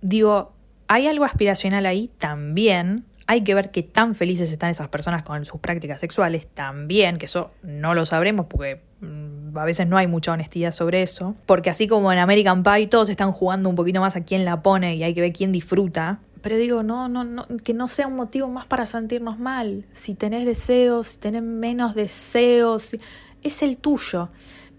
digo, 0.00 0.52
hay 0.92 1.09
algo 1.09 1.24
aspiracional 1.24 1.87
ahí 1.87 2.11
también. 2.18 3.07
Hay 3.26 3.44
que 3.44 3.55
ver 3.55 3.70
qué 3.70 3.83
tan 3.83 4.14
felices 4.14 4.52
están 4.52 4.68
esas 4.68 4.88
personas 4.88 5.22
con 5.22 5.42
sus 5.46 5.59
prácticas 5.59 6.00
sexuales 6.00 6.46
también, 6.52 7.16
que 7.16 7.24
eso 7.24 7.50
no 7.62 7.94
lo 7.94 8.05
sabremos 8.05 8.44
porque 8.44 8.83
mm, 9.00 9.57
a 9.57 9.64
veces 9.64 9.87
no 9.87 9.96
hay 9.96 10.07
mucha 10.07 10.33
honestidad 10.33 10.70
sobre 10.70 11.00
eso. 11.00 11.35
Porque 11.46 11.70
así 11.70 11.88
como 11.88 12.12
en 12.12 12.18
American 12.18 12.62
Pie 12.62 12.88
todos 12.88 13.09
están 13.09 13.33
jugando 13.33 13.70
un 13.70 13.74
poquito 13.74 14.00
más 14.00 14.16
a 14.16 14.24
quién 14.24 14.44
la 14.44 14.61
pone 14.61 14.94
y 14.96 15.02
hay 15.02 15.14
que 15.14 15.22
ver 15.22 15.33
quién 15.33 15.50
disfruta. 15.50 16.18
Pero 16.42 16.57
digo, 16.57 16.83
no, 16.83 17.09
no, 17.09 17.24
no, 17.24 17.46
que 17.64 17.72
no 17.72 17.88
sea 17.88 18.07
un 18.07 18.16
motivo 18.16 18.48
más 18.48 18.66
para 18.66 18.85
sentirnos 18.85 19.38
mal. 19.38 19.87
Si 19.92 20.14
tenés 20.14 20.44
deseos, 20.44 21.07
si 21.07 21.20
tenés 21.20 21.42
menos 21.42 21.94
deseos, 21.94 22.96
es 23.42 23.62
el 23.62 23.78
tuyo 23.78 24.28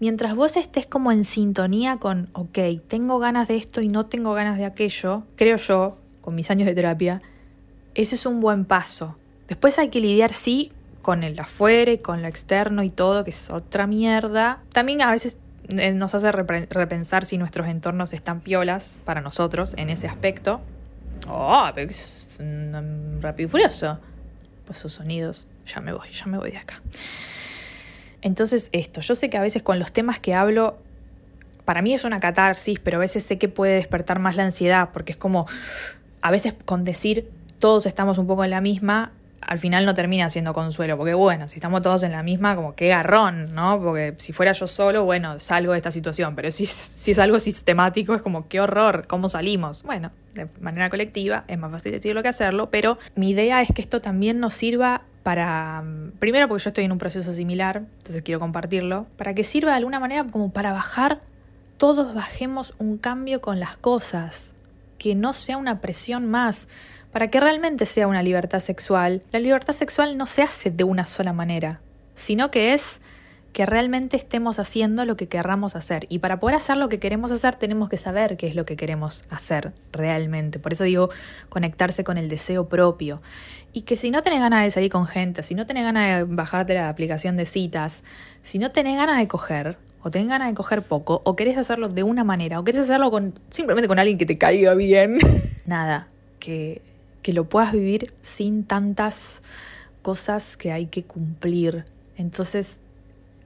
mientras 0.00 0.34
vos 0.34 0.56
estés 0.56 0.86
como 0.86 1.12
en 1.12 1.24
sintonía 1.24 1.96
con, 1.96 2.28
ok, 2.34 2.58
tengo 2.88 3.18
ganas 3.18 3.48
de 3.48 3.56
esto 3.56 3.80
y 3.80 3.88
no 3.88 4.04
tengo 4.06 4.34
ganas 4.34 4.58
de 4.58 4.66
aquello, 4.66 5.22
creo 5.36 5.56
yo, 5.56 5.96
con 6.24 6.34
mis 6.34 6.50
años 6.50 6.66
de 6.66 6.74
terapia, 6.74 7.20
ese 7.94 8.14
es 8.14 8.24
un 8.24 8.40
buen 8.40 8.64
paso. 8.64 9.16
Después 9.46 9.78
hay 9.78 9.88
que 9.88 10.00
lidiar, 10.00 10.32
sí, 10.32 10.72
con 11.02 11.22
el 11.22 11.38
afuera 11.38 11.92
y 11.92 11.98
con 11.98 12.22
lo 12.22 12.28
externo 12.28 12.82
y 12.82 12.88
todo, 12.88 13.24
que 13.24 13.30
es 13.30 13.50
otra 13.50 13.86
mierda. 13.86 14.62
También 14.72 15.02
a 15.02 15.10
veces 15.10 15.36
eh, 15.68 15.92
nos 15.92 16.14
hace 16.14 16.32
repensar 16.32 17.26
si 17.26 17.36
nuestros 17.36 17.68
entornos 17.68 18.14
están 18.14 18.40
piolas 18.40 18.96
para 19.04 19.20
nosotros 19.20 19.74
en 19.76 19.90
ese 19.90 20.06
aspecto. 20.08 20.62
Oh, 21.28 21.68
pero 21.74 21.90
es 21.90 22.40
rápido 23.20 23.48
y 23.48 23.50
furioso. 23.50 23.98
Pues 24.64 24.78
sus 24.78 24.94
sonidos. 24.94 25.46
Ya 25.66 25.82
me 25.82 25.92
voy, 25.92 26.08
ya 26.10 26.24
me 26.24 26.38
voy 26.38 26.52
de 26.52 26.58
acá. 26.58 26.80
Entonces, 28.22 28.70
esto, 28.72 29.02
yo 29.02 29.14
sé 29.14 29.28
que 29.28 29.36
a 29.36 29.42
veces 29.42 29.62
con 29.62 29.78
los 29.78 29.92
temas 29.92 30.20
que 30.20 30.32
hablo, 30.32 30.78
para 31.66 31.82
mí 31.82 31.92
es 31.92 32.04
una 32.04 32.18
catarsis, 32.18 32.80
pero 32.80 32.96
a 32.96 33.00
veces 33.00 33.24
sé 33.24 33.36
que 33.36 33.48
puede 33.48 33.74
despertar 33.74 34.18
más 34.18 34.36
la 34.36 34.44
ansiedad, 34.44 34.88
porque 34.92 35.12
es 35.12 35.18
como, 35.18 35.46
a 36.24 36.30
veces 36.30 36.54
con 36.64 36.84
decir 36.84 37.30
todos 37.58 37.84
estamos 37.84 38.16
un 38.16 38.26
poco 38.26 38.44
en 38.44 38.50
la 38.50 38.62
misma, 38.62 39.12
al 39.42 39.58
final 39.58 39.84
no 39.84 39.92
termina 39.92 40.30
siendo 40.30 40.54
consuelo, 40.54 40.96
porque 40.96 41.12
bueno, 41.12 41.50
si 41.50 41.56
estamos 41.56 41.82
todos 41.82 42.02
en 42.02 42.12
la 42.12 42.22
misma, 42.22 42.56
como 42.56 42.74
qué 42.74 42.88
garrón, 42.88 43.54
¿no? 43.54 43.78
Porque 43.78 44.14
si 44.16 44.32
fuera 44.32 44.52
yo 44.52 44.66
solo, 44.66 45.04
bueno, 45.04 45.38
salgo 45.38 45.72
de 45.72 45.78
esta 45.78 45.90
situación, 45.90 46.34
pero 46.34 46.50
si, 46.50 46.64
si 46.64 47.10
es 47.10 47.18
algo 47.18 47.38
sistemático, 47.38 48.14
es 48.14 48.22
como 48.22 48.48
qué 48.48 48.58
horror, 48.62 49.06
¿cómo 49.06 49.28
salimos? 49.28 49.82
Bueno, 49.82 50.12
de 50.32 50.48
manera 50.62 50.88
colectiva 50.88 51.44
es 51.46 51.58
más 51.58 51.70
fácil 51.70 51.92
decirlo 51.92 52.22
que 52.22 52.28
hacerlo, 52.28 52.70
pero 52.70 52.96
mi 53.16 53.28
idea 53.28 53.60
es 53.60 53.68
que 53.74 53.82
esto 53.82 54.00
también 54.00 54.40
nos 54.40 54.54
sirva 54.54 55.02
para, 55.22 55.84
primero 56.20 56.48
porque 56.48 56.64
yo 56.64 56.70
estoy 56.70 56.84
en 56.84 56.92
un 56.92 56.98
proceso 56.98 57.34
similar, 57.34 57.82
entonces 57.98 58.22
quiero 58.22 58.40
compartirlo, 58.40 59.06
para 59.18 59.34
que 59.34 59.44
sirva 59.44 59.72
de 59.72 59.76
alguna 59.76 60.00
manera 60.00 60.24
como 60.24 60.50
para 60.52 60.72
bajar, 60.72 61.20
todos 61.76 62.14
bajemos 62.14 62.72
un 62.78 62.96
cambio 62.96 63.42
con 63.42 63.60
las 63.60 63.76
cosas, 63.76 64.53
que 65.04 65.14
no 65.14 65.34
sea 65.34 65.58
una 65.58 65.82
presión 65.82 66.24
más, 66.24 66.66
para 67.12 67.28
que 67.28 67.38
realmente 67.38 67.84
sea 67.84 68.08
una 68.08 68.22
libertad 68.22 68.60
sexual. 68.60 69.22
La 69.32 69.38
libertad 69.38 69.74
sexual 69.74 70.16
no 70.16 70.24
se 70.24 70.40
hace 70.40 70.70
de 70.70 70.82
una 70.82 71.04
sola 71.04 71.34
manera, 71.34 71.82
sino 72.14 72.50
que 72.50 72.72
es 72.72 73.02
que 73.52 73.66
realmente 73.66 74.16
estemos 74.16 74.58
haciendo 74.58 75.04
lo 75.04 75.14
que 75.14 75.28
querramos 75.28 75.76
hacer. 75.76 76.06
Y 76.08 76.20
para 76.20 76.40
poder 76.40 76.56
hacer 76.56 76.78
lo 76.78 76.88
que 76.88 77.00
queremos 77.00 77.32
hacer 77.32 77.54
tenemos 77.54 77.90
que 77.90 77.98
saber 77.98 78.38
qué 78.38 78.46
es 78.46 78.54
lo 78.54 78.64
que 78.64 78.76
queremos 78.76 79.24
hacer 79.28 79.74
realmente. 79.92 80.58
Por 80.58 80.72
eso 80.72 80.84
digo, 80.84 81.10
conectarse 81.50 82.02
con 82.02 82.16
el 82.16 82.30
deseo 82.30 82.70
propio. 82.70 83.20
Y 83.74 83.82
que 83.82 83.96
si 83.96 84.10
no 84.10 84.22
tenés 84.22 84.40
ganas 84.40 84.64
de 84.64 84.70
salir 84.70 84.90
con 84.90 85.06
gente, 85.06 85.42
si 85.42 85.54
no 85.54 85.66
tenés 85.66 85.84
ganas 85.84 86.16
de 86.16 86.34
bajarte 86.34 86.72
la 86.72 86.88
aplicación 86.88 87.36
de 87.36 87.44
citas, 87.44 88.04
si 88.40 88.58
no 88.58 88.70
tenés 88.70 88.96
ganas 88.96 89.18
de 89.18 89.28
coger, 89.28 89.76
o 90.04 90.10
tenés 90.10 90.28
ganas 90.28 90.48
de 90.48 90.54
coger 90.54 90.82
poco, 90.82 91.22
o 91.24 91.34
querés 91.34 91.56
hacerlo 91.56 91.88
de 91.88 92.02
una 92.02 92.24
manera, 92.24 92.60
o 92.60 92.64
querés 92.64 92.82
hacerlo 92.82 93.10
con 93.10 93.38
simplemente 93.48 93.88
con 93.88 93.98
alguien 93.98 94.18
que 94.18 94.26
te 94.26 94.36
caiga 94.36 94.74
bien. 94.74 95.16
Nada, 95.66 96.08
que, 96.38 96.82
que 97.22 97.32
lo 97.32 97.44
puedas 97.44 97.72
vivir 97.72 98.12
sin 98.20 98.64
tantas 98.64 99.42
cosas 100.02 100.58
que 100.58 100.72
hay 100.72 100.86
que 100.86 101.04
cumplir. 101.04 101.86
Entonces, 102.18 102.80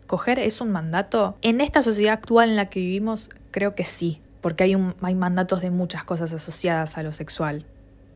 ¿coger 0.08 0.40
es 0.40 0.60
un 0.60 0.72
mandato? 0.72 1.36
En 1.42 1.60
esta 1.60 1.80
sociedad 1.80 2.14
actual 2.14 2.50
en 2.50 2.56
la 2.56 2.68
que 2.68 2.80
vivimos, 2.80 3.30
creo 3.52 3.76
que 3.76 3.84
sí, 3.84 4.20
porque 4.40 4.64
hay, 4.64 4.76
hay 5.00 5.14
mandatos 5.14 5.60
de 5.60 5.70
muchas 5.70 6.02
cosas 6.02 6.32
asociadas 6.32 6.98
a 6.98 7.04
lo 7.04 7.12
sexual. 7.12 7.66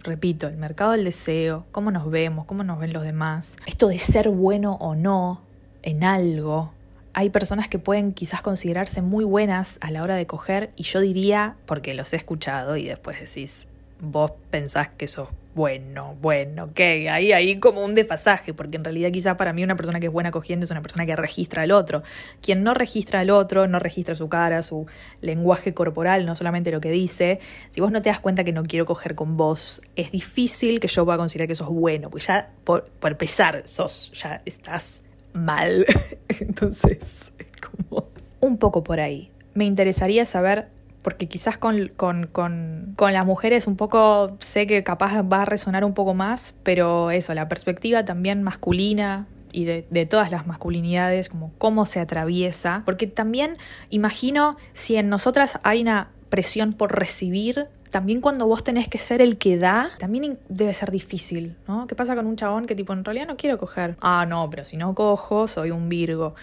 Repito, 0.03 0.49
el 0.49 0.57
mercado 0.57 0.91
del 0.91 1.05
deseo, 1.05 1.65
cómo 1.71 1.93
nos 1.93 2.11
vemos, 2.11 2.47
cómo 2.47 2.65
nos 2.65 2.81
ven 2.81 2.93
los 2.93 3.05
demás, 3.05 3.57
esto 3.67 3.87
de 3.87 4.01
ser 4.01 4.31
bueno 4.31 4.75
o 4.81 4.97
no 4.97 5.43
en 5.85 6.03
algo, 6.03 6.73
hay 7.15 7.31
personas 7.31 7.69
que 7.69 7.79
pueden 7.79 8.13
quizás 8.13 8.43
considerarse 8.43 9.03
muy 9.03 9.25
buenas 9.25 9.79
a 9.81 9.91
la 9.91 10.03
hora 10.03 10.15
de 10.15 10.27
coger 10.27 10.71
y 10.77 10.85
yo 10.85 11.01
diría, 11.01 11.57
porque 11.67 11.95
los 11.95 12.13
he 12.13 12.17
escuchado 12.17 12.77
y 12.77 12.87
después 12.87 13.21
decís, 13.21 13.67
vos 14.01 14.33
pensás 14.51 14.89
que 14.89 15.07
sos 15.07 15.29
bueno, 15.55 16.17
bueno, 16.23 16.65
ok, 16.65 16.81
ahí 17.11 17.33
hay 17.33 17.61
como 17.61 17.85
un 17.85 17.95
desfasaje, 17.95 18.55
porque 18.55 18.79
en 18.79 18.85
realidad 18.85 19.11
quizás 19.11 19.37
para 19.37 19.53
mí 19.53 19.63
una 19.63 19.77
persona 19.77 20.01
que 20.01 20.07
es 20.07 20.13
buena 20.13 20.31
cogiendo 20.31 20.65
es 20.65 20.71
una 20.71 20.81
persona 20.81 21.05
que 21.05 21.15
registra 21.15 21.63
al 21.63 21.73
otro. 21.73 22.03
Quien 22.41 22.63
no 22.63 22.73
registra 22.73 23.21
al 23.21 23.29
otro, 23.29 23.69
no 23.69 23.79
registra 23.79 24.15
su 24.15 24.31
cara, 24.31 24.63
su 24.63 24.87
lenguaje 25.21 25.75
corporal, 25.75 26.25
no 26.25 26.37
solamente 26.37 26.71
lo 26.71 26.81
que 26.81 26.91
dice, 26.91 27.39
si 27.69 27.83
vos 27.83 27.93
no 27.93 28.01
te 28.01 28.09
das 28.09 28.21
cuenta 28.21 28.45
que 28.45 28.53
no 28.53 28.63
quiero 28.63 28.87
coger 28.87 29.15
con 29.15 29.37
vos, 29.37 29.83
es 29.95 30.11
difícil 30.11 30.81
que 30.81 30.89
yo 30.89 31.05
pueda 31.05 31.19
considerar 31.19 31.49
que 31.49 31.55
sos 31.55 31.69
bueno, 31.69 32.09
porque 32.09 32.25
ya 32.25 32.51
por, 32.65 32.87
por 32.87 33.19
pesar 33.19 33.63
sos, 33.67 34.11
ya 34.15 34.41
estás 34.47 35.03
mal. 35.33 35.87
Entonces, 36.41 37.33
como 37.61 38.09
un 38.41 38.59
poco 38.59 38.85
por 38.85 39.01
ahí. 39.01 39.31
Me 39.55 39.65
interesaría 39.65 40.25
saber, 40.25 40.69
porque 41.03 41.29
quizás 41.29 41.59
con, 41.59 41.89
con, 41.89 42.27
con, 42.27 42.95
con, 42.97 43.13
las 43.13 43.27
mujeres 43.27 43.67
un 43.67 43.77
poco 43.77 44.37
sé 44.41 44.67
que 44.67 44.83
capaz 44.83 45.23
va 45.23 45.43
a 45.43 45.45
resonar 45.45 45.85
un 45.85 45.95
poco 45.95 46.15
más, 46.15 46.55
pero 46.63 47.11
eso, 47.11 47.35
la 47.35 47.49
perspectiva 47.49 48.05
también 48.05 48.43
masculina, 48.43 49.27
y 49.55 49.67
de, 49.67 49.87
de, 49.91 50.07
todas 50.07 50.31
las 50.31 50.47
masculinidades, 50.47 51.29
como 51.29 51.53
cómo 51.59 51.85
se 51.85 52.01
atraviesa, 52.01 52.83
porque 52.87 53.07
también 53.07 53.59
imagino 53.91 54.57
si 54.73 54.97
en 54.97 55.11
nosotras 55.11 55.61
hay 55.63 55.83
una 55.83 56.09
presión 56.33 56.73
por 56.73 56.99
recibir, 56.99 57.67
también 57.91 58.23
cuando 58.23 58.47
vos 58.47 58.65
tenés 58.65 58.89
que 58.89 58.97
ser 58.97 59.21
el 59.21 59.37
que 59.37 59.59
da, 59.59 59.91
también 59.99 60.39
debe 60.49 60.73
ser 60.73 60.91
difícil, 60.91 61.57
¿no? 61.69 61.87
¿Qué 61.87 61.95
pasa 61.95 62.17
con 62.17 62.27
un 62.27 62.37
chabón 62.37 62.65
que 62.65 62.75
tipo 62.75 62.95
en 62.95 63.05
realidad 63.05 63.27
no 63.27 63.37
quiero 63.37 63.59
coger? 63.59 63.97
Ah, 64.01 64.25
no, 64.27 64.49
pero 64.49 64.65
si 64.65 64.79
no 64.79 64.95
cojo, 64.95 65.47
soy 65.47 65.73
un 65.73 65.91
Virgo. 65.91 66.35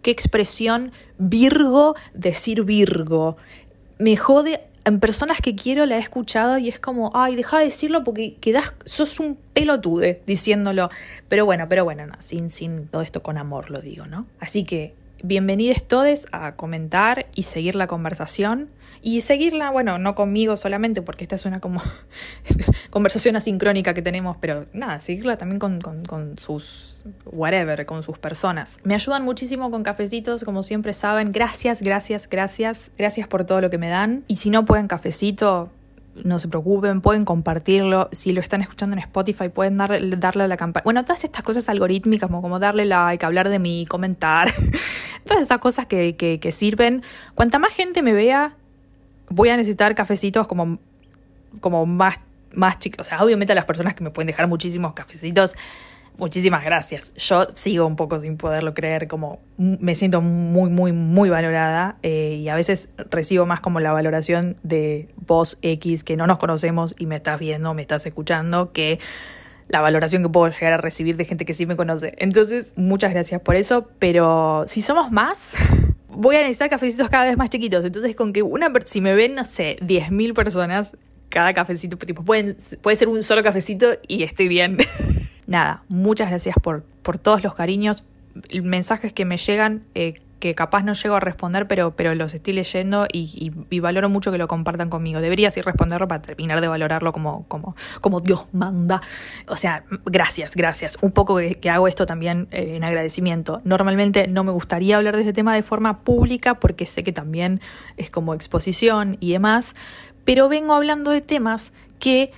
¿Qué 0.00 0.12
expresión 0.12 0.92
Virgo 1.18 1.96
decir 2.14 2.62
Virgo? 2.62 3.36
Me 3.98 4.16
jode 4.16 4.60
en 4.84 5.00
personas 5.00 5.40
que 5.40 5.56
quiero 5.56 5.86
la 5.86 5.96
he 5.96 5.98
escuchado 5.98 6.56
y 6.58 6.68
es 6.68 6.78
como, 6.78 7.10
ay, 7.12 7.34
deja 7.34 7.58
de 7.58 7.64
decirlo 7.64 8.04
porque 8.04 8.36
quedas, 8.36 8.74
sos 8.84 9.18
un 9.18 9.36
pelotude 9.54 10.22
diciéndolo. 10.24 10.88
Pero 11.28 11.44
bueno, 11.46 11.66
pero 11.68 11.82
bueno, 11.82 12.06
no, 12.06 12.14
sin, 12.20 12.48
sin 12.48 12.86
todo 12.86 13.02
esto 13.02 13.24
con 13.24 13.38
amor 13.38 13.72
lo 13.72 13.80
digo, 13.80 14.06
¿no? 14.06 14.26
Así 14.38 14.62
que 14.62 14.94
bienvenidos 15.22 15.84
todos 15.84 16.26
a 16.32 16.56
comentar 16.56 17.26
y 17.34 17.44
seguir 17.44 17.74
la 17.74 17.86
conversación. 17.86 18.70
Y 19.04 19.22
seguirla, 19.22 19.70
bueno, 19.70 19.98
no 19.98 20.14
conmigo 20.14 20.54
solamente, 20.54 21.02
porque 21.02 21.24
esta 21.24 21.34
es 21.34 21.44
una 21.44 21.58
como 21.58 21.82
conversación 22.90 23.34
asincrónica 23.34 23.94
que 23.94 24.02
tenemos, 24.02 24.36
pero 24.40 24.62
nada, 24.72 24.98
seguirla 24.98 25.36
también 25.36 25.58
con, 25.58 25.80
con, 25.80 26.04
con, 26.04 26.38
sus 26.38 27.04
whatever, 27.24 27.84
con 27.84 28.04
sus 28.04 28.18
personas. 28.18 28.78
Me 28.84 28.94
ayudan 28.94 29.24
muchísimo 29.24 29.72
con 29.72 29.82
cafecitos, 29.82 30.44
como 30.44 30.62
siempre 30.62 30.92
saben. 30.92 31.32
Gracias, 31.32 31.82
gracias, 31.82 32.28
gracias. 32.28 32.92
Gracias 32.96 33.26
por 33.26 33.44
todo 33.44 33.60
lo 33.60 33.70
que 33.70 33.78
me 33.78 33.88
dan. 33.88 34.22
Y 34.28 34.36
si 34.36 34.50
no 34.50 34.64
pueden 34.64 34.86
cafecito, 34.86 35.72
no 36.14 36.38
se 36.38 36.48
preocupen, 36.48 37.00
pueden 37.00 37.24
compartirlo. 37.24 38.08
Si 38.12 38.32
lo 38.32 38.40
están 38.40 38.60
escuchando 38.60 38.94
en 38.94 39.00
Spotify, 39.00 39.48
pueden 39.48 39.76
darle, 39.76 40.16
darle 40.16 40.44
a 40.44 40.48
la 40.48 40.56
campana. 40.56 40.84
Bueno, 40.84 41.04
todas 41.04 41.24
estas 41.24 41.42
cosas 41.42 41.68
algorítmicas, 41.68 42.28
como, 42.28 42.42
como 42.42 42.58
darle 42.58 42.84
like, 42.84 43.24
hablar 43.24 43.48
de 43.48 43.58
mí, 43.58 43.86
comentar. 43.88 44.52
todas 45.24 45.42
esas 45.42 45.58
cosas 45.58 45.86
que, 45.86 46.16
que, 46.16 46.38
que 46.38 46.52
sirven. 46.52 47.02
Cuanta 47.34 47.58
más 47.58 47.72
gente 47.72 48.02
me 48.02 48.12
vea, 48.12 48.56
voy 49.28 49.48
a 49.48 49.56
necesitar 49.56 49.94
cafecitos 49.94 50.46
como, 50.46 50.78
como 51.60 51.86
más, 51.86 52.16
más 52.52 52.78
chicos. 52.78 53.06
O 53.06 53.08
sea, 53.08 53.22
obviamente 53.22 53.52
a 53.52 53.56
las 53.56 53.64
personas 53.64 53.94
que 53.94 54.04
me 54.04 54.10
pueden 54.10 54.26
dejar 54.26 54.46
muchísimos 54.48 54.92
cafecitos, 54.92 55.56
muchísimas 56.18 56.64
gracias. 56.64 57.12
Yo 57.14 57.46
sigo 57.54 57.86
un 57.86 57.96
poco 57.96 58.18
sin 58.18 58.36
poderlo 58.36 58.74
creer, 58.74 59.08
como 59.08 59.40
me 59.56 59.94
siento 59.94 60.20
muy, 60.20 60.70
muy, 60.70 60.92
muy 60.92 61.30
valorada 61.30 61.96
eh, 62.02 62.38
y 62.40 62.48
a 62.48 62.54
veces 62.54 62.88
recibo 63.10 63.46
más 63.46 63.60
como 63.60 63.80
la 63.80 63.92
valoración 63.92 64.56
de 64.62 65.08
vos 65.26 65.58
X 65.62 66.04
que 66.04 66.16
no 66.16 66.26
nos 66.26 66.38
conocemos 66.38 66.94
y 66.98 67.06
me 67.06 67.16
estás 67.16 67.38
viendo, 67.38 67.74
me 67.74 67.82
estás 67.82 68.06
escuchando, 68.06 68.72
que 68.72 68.98
la 69.68 69.80
valoración 69.80 70.22
que 70.22 70.28
puedo 70.28 70.50
llegar 70.50 70.74
a 70.74 70.76
recibir 70.76 71.16
de 71.16 71.24
gente 71.24 71.44
que 71.44 71.54
sí 71.54 71.66
me 71.66 71.76
conoce. 71.76 72.14
Entonces, 72.18 72.74
muchas 72.76 73.12
gracias 73.12 73.40
por 73.40 73.56
eso, 73.56 73.88
pero 73.98 74.64
si 74.66 74.82
somos 74.82 75.10
más, 75.10 75.56
voy 76.08 76.36
a 76.36 76.40
necesitar 76.40 76.68
cafecitos 76.68 77.08
cada 77.08 77.24
vez 77.24 77.36
más 77.36 77.48
chiquitos. 77.48 77.84
Entonces, 77.84 78.14
con 78.14 78.32
que 78.32 78.42
una, 78.42 78.70
si 78.84 79.00
me 79.00 79.14
ven, 79.14 79.34
no 79.34 79.44
sé, 79.44 79.78
10.000 79.80 80.34
personas, 80.34 80.96
cada 81.30 81.54
cafecito, 81.54 81.96
tipo, 81.96 82.22
puede 82.22 82.54
ser 82.96 83.08
un 83.08 83.22
solo 83.22 83.42
cafecito 83.42 83.86
y 84.06 84.22
estoy 84.22 84.48
bien. 84.48 84.76
Nada, 85.52 85.82
muchas 85.90 86.30
gracias 86.30 86.56
por, 86.62 86.82
por 87.02 87.18
todos 87.18 87.44
los 87.44 87.52
cariños, 87.52 88.04
mensajes 88.62 89.12
que 89.12 89.26
me 89.26 89.36
llegan, 89.36 89.82
eh, 89.94 90.14
que 90.40 90.54
capaz 90.54 90.82
no 90.82 90.94
llego 90.94 91.16
a 91.16 91.20
responder, 91.20 91.66
pero, 91.66 91.94
pero 91.94 92.14
los 92.14 92.32
estoy 92.32 92.54
leyendo 92.54 93.06
y, 93.12 93.52
valoro 93.80 94.08
mucho 94.08 94.32
que 94.32 94.38
lo 94.38 94.48
compartan 94.48 94.88
conmigo. 94.88 95.20
Debería 95.20 95.48
así 95.48 95.60
responderlo 95.60 96.08
para 96.08 96.22
terminar 96.22 96.62
de 96.62 96.68
valorarlo 96.68 97.12
como, 97.12 97.44
como, 97.48 97.76
como 98.00 98.22
Dios 98.22 98.46
manda. 98.52 99.02
O 99.46 99.56
sea, 99.56 99.84
gracias, 100.06 100.56
gracias. 100.56 100.96
Un 101.02 101.10
poco 101.10 101.36
que, 101.36 101.56
que 101.56 101.68
hago 101.68 101.86
esto 101.86 102.06
también 102.06 102.48
eh, 102.50 102.76
en 102.76 102.82
agradecimiento. 102.82 103.60
Normalmente 103.62 104.28
no 104.28 104.44
me 104.44 104.52
gustaría 104.52 104.96
hablar 104.96 105.16
de 105.16 105.20
este 105.20 105.34
tema 105.34 105.54
de 105.54 105.62
forma 105.62 105.98
pública 105.98 106.54
porque 106.54 106.86
sé 106.86 107.02
que 107.02 107.12
también 107.12 107.60
es 107.98 108.08
como 108.08 108.32
exposición 108.32 109.18
y 109.20 109.32
demás, 109.32 109.74
pero 110.24 110.48
vengo 110.48 110.72
hablando 110.72 111.10
de 111.10 111.20
temas 111.20 111.74
que 111.98 112.30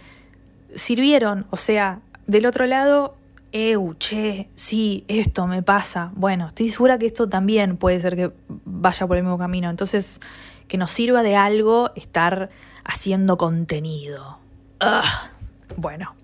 sirvieron, 0.75 1.47
o 1.51 1.57
sea, 1.57 2.01
del 2.27 2.47
otro 2.47 2.67
lado 2.67 3.17
eu, 3.55 3.95
che, 3.99 4.51
sí, 4.57 5.05
esto 5.07 5.47
me 5.47 5.63
pasa. 5.63 6.11
Bueno, 6.17 6.49
estoy 6.49 6.71
segura 6.71 6.99
que 6.99 7.07
esto 7.07 7.29
también 7.29 7.77
puede 7.77 8.01
ser 8.01 8.17
que 8.17 8.33
vaya 8.49 9.07
por 9.07 9.17
el 9.17 9.23
mismo 9.23 9.39
camino. 9.39 9.71
Entonces, 9.71 10.21
que 10.67 10.77
nos 10.77 10.91
sirva 10.91 11.23
de 11.23 11.37
algo 11.37 11.93
estar 11.95 12.51
haciendo 12.85 13.37
contenido. 13.37 14.39
Bueno, 15.77 16.17